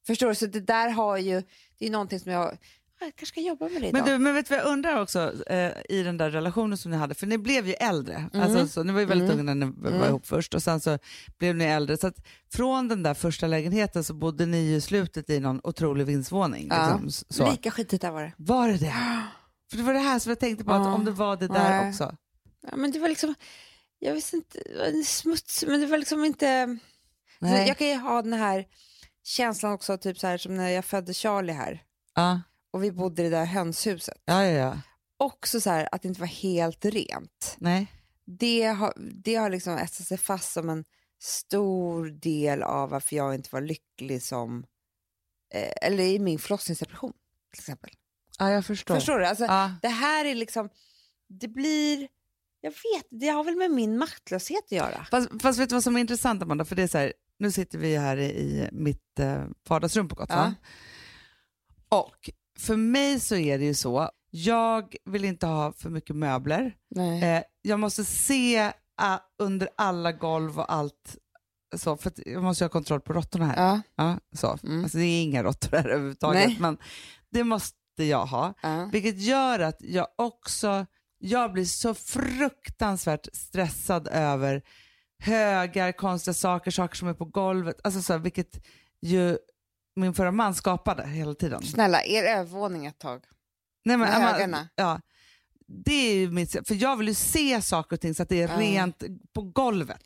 [0.07, 0.35] Förstår du?
[0.35, 1.43] Så det där har ju,
[1.77, 2.57] det är någonting som jag,
[3.05, 5.33] jag kanske ska jobba med det Men, du, men vet du vad jag undrar också
[5.47, 8.29] eh, i den där relationen som ni hade, för ni blev ju äldre.
[8.33, 8.45] Mm.
[8.47, 9.39] Alltså, så, ni var ju väldigt Mm.
[9.49, 10.03] unga när ni var Mm.
[10.09, 10.97] ihop först och sen så
[11.39, 11.97] blev ni äldre.
[11.97, 12.15] Så att
[12.53, 16.67] från den där första lägenheten så bodde ni ju slutet i någon otrolig vindsvåning.
[16.71, 16.99] Ja.
[17.03, 17.51] Liksom, så.
[17.51, 18.33] Lika skitigt där var det.
[18.37, 18.93] Var det det?
[19.71, 20.93] För det var det här som jag tänkte på, att Ja.
[20.93, 21.89] om det var det där Nej.
[21.89, 22.15] också.
[22.71, 23.35] Ja, men det var liksom,
[23.99, 26.77] jag visste inte, det var smutsigt men det var liksom inte...
[27.39, 27.67] Nej.
[27.67, 28.65] jag kan ju ha den här
[29.23, 31.81] känslan också, typ så här som när jag födde Charlie här
[32.15, 32.41] Ja.
[32.71, 34.21] Och vi bodde i det där hönshuset.
[34.25, 34.81] ja, ja, ja.
[35.17, 37.55] Också så här att det inte var helt rent.
[37.57, 37.91] Nej.
[38.25, 38.93] Det har,
[39.23, 40.85] det har liksom etsat sig fast som en
[41.21, 44.65] stor del av varför jag inte var lycklig som,
[45.53, 47.13] eh, eller i min förlossningsdepression
[47.51, 47.89] till exempel.
[48.39, 48.95] Ja, jag förstår.
[48.95, 49.25] Förstår du?
[49.25, 49.75] Alltså, Ja.
[49.81, 50.69] Det här är liksom,
[51.27, 52.07] det blir,
[52.61, 55.07] jag vet, det har väl med min maktlöshet att göra.
[55.11, 56.65] Fast, fast vet du vad som är intressant Amanda?
[56.65, 60.53] För det är så här, nu sitter vi här i, mitt eh, vardagsrum på Gotland.
[61.89, 62.29] Och
[62.61, 66.75] för mig så är det ju så, jag vill inte ha för mycket möbler.
[66.89, 67.23] Nej.
[67.23, 68.57] Eh, jag måste se
[69.01, 71.17] eh, under alla golv och allt.
[71.75, 73.63] Så, för jag måste ha kontroll på råttorna här.
[73.63, 73.81] Ja.
[73.95, 74.57] Ja, så.
[74.63, 74.83] Mm.
[74.83, 76.57] Alltså, det är inga råttor här överhuvudtaget, Nej.
[76.59, 76.77] men
[77.31, 78.53] det måste jag ha.
[78.61, 78.89] Ja.
[78.91, 80.85] Vilket gör att jag också
[81.21, 84.61] jag blir så fruktansvärt stressad över
[85.19, 87.79] högar, konstiga saker, saker som är på golvet.
[87.83, 88.65] Alltså så här, vilket
[89.01, 89.37] ju
[89.95, 91.63] min förra man skapade hela tiden.
[91.63, 93.23] Snälla, er övervåning ett tag.
[93.85, 94.69] Nej, men, med högarna.
[94.75, 94.99] Ja,
[95.67, 98.41] det är ju mitt, för jag vill ju se saker och ting så att det
[98.41, 100.03] är rent på golvet.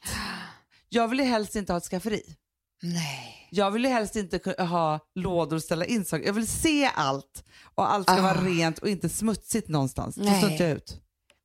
[0.89, 2.35] Jag vill ju helst inte ha ett skafferi.
[2.81, 3.47] Nej.
[3.51, 6.25] Jag vill ju helst inte ha lådor och ställa in saker.
[6.25, 7.43] Jag vill se allt
[7.75, 8.21] och allt ska Ah.
[8.21, 10.17] vara rent och inte smutsigt någonstans.
[10.17, 10.51] Nej.
[10.51, 11.01] inte jag ut.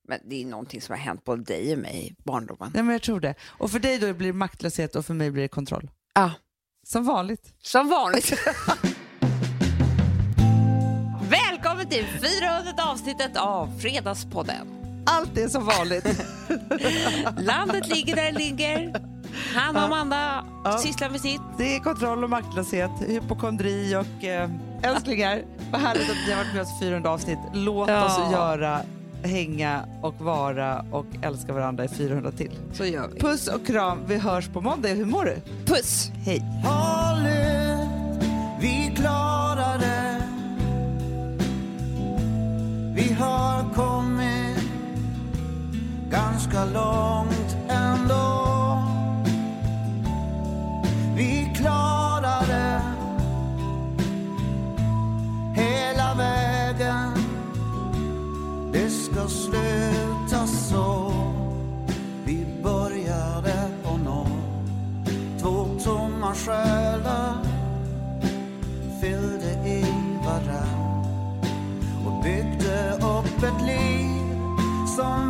[0.09, 2.71] Men det är någonting som har hänt både dig och mig i barndomen.
[2.75, 3.35] Nej, men jag tror det.
[3.43, 5.91] Och för dig då blir det maktlöshet och för mig blir det kontroll.
[6.15, 6.31] Ja.
[6.93, 7.55] Som vanligt.
[7.63, 8.33] Som vanligt.
[11.31, 14.67] Välkommen till 400 avsnittet av Fredagspodden.
[15.07, 16.05] Allt är som vanligt.
[17.39, 18.95] Landet ligger där det ligger.
[19.55, 20.79] Han och Amanda Ja.
[20.79, 21.41] sysslar med sitt.
[21.59, 24.51] Det är kontroll och maktlöshet, hypokondri och eh,
[24.83, 25.43] älsklingar.
[25.73, 27.39] Vad härligt att ni har varit med oss i 400 avsnitt.
[27.53, 28.05] Låt Ja.
[28.05, 28.81] oss göra
[29.23, 32.51] hänga och vara och älska varandra i 400 till.
[32.73, 33.21] Så gör vi.
[33.21, 34.89] Puss och kram, vi hörs på måndag.
[34.89, 35.37] Hur mår du?
[35.67, 36.11] Puss!
[36.25, 36.43] Hej!
[36.65, 38.29] Håll ut,
[38.61, 40.23] vi klarar det.
[42.95, 44.71] Vi har kommit
[46.11, 47.20] ganska långt
[59.31, 61.13] sluta så.
[62.25, 64.27] Vi började på noll.
[65.41, 67.37] Två tomma själar
[69.01, 69.85] fyllde i
[70.25, 71.05] varann
[72.07, 74.11] och byggde upp ett liv
[74.97, 75.30] som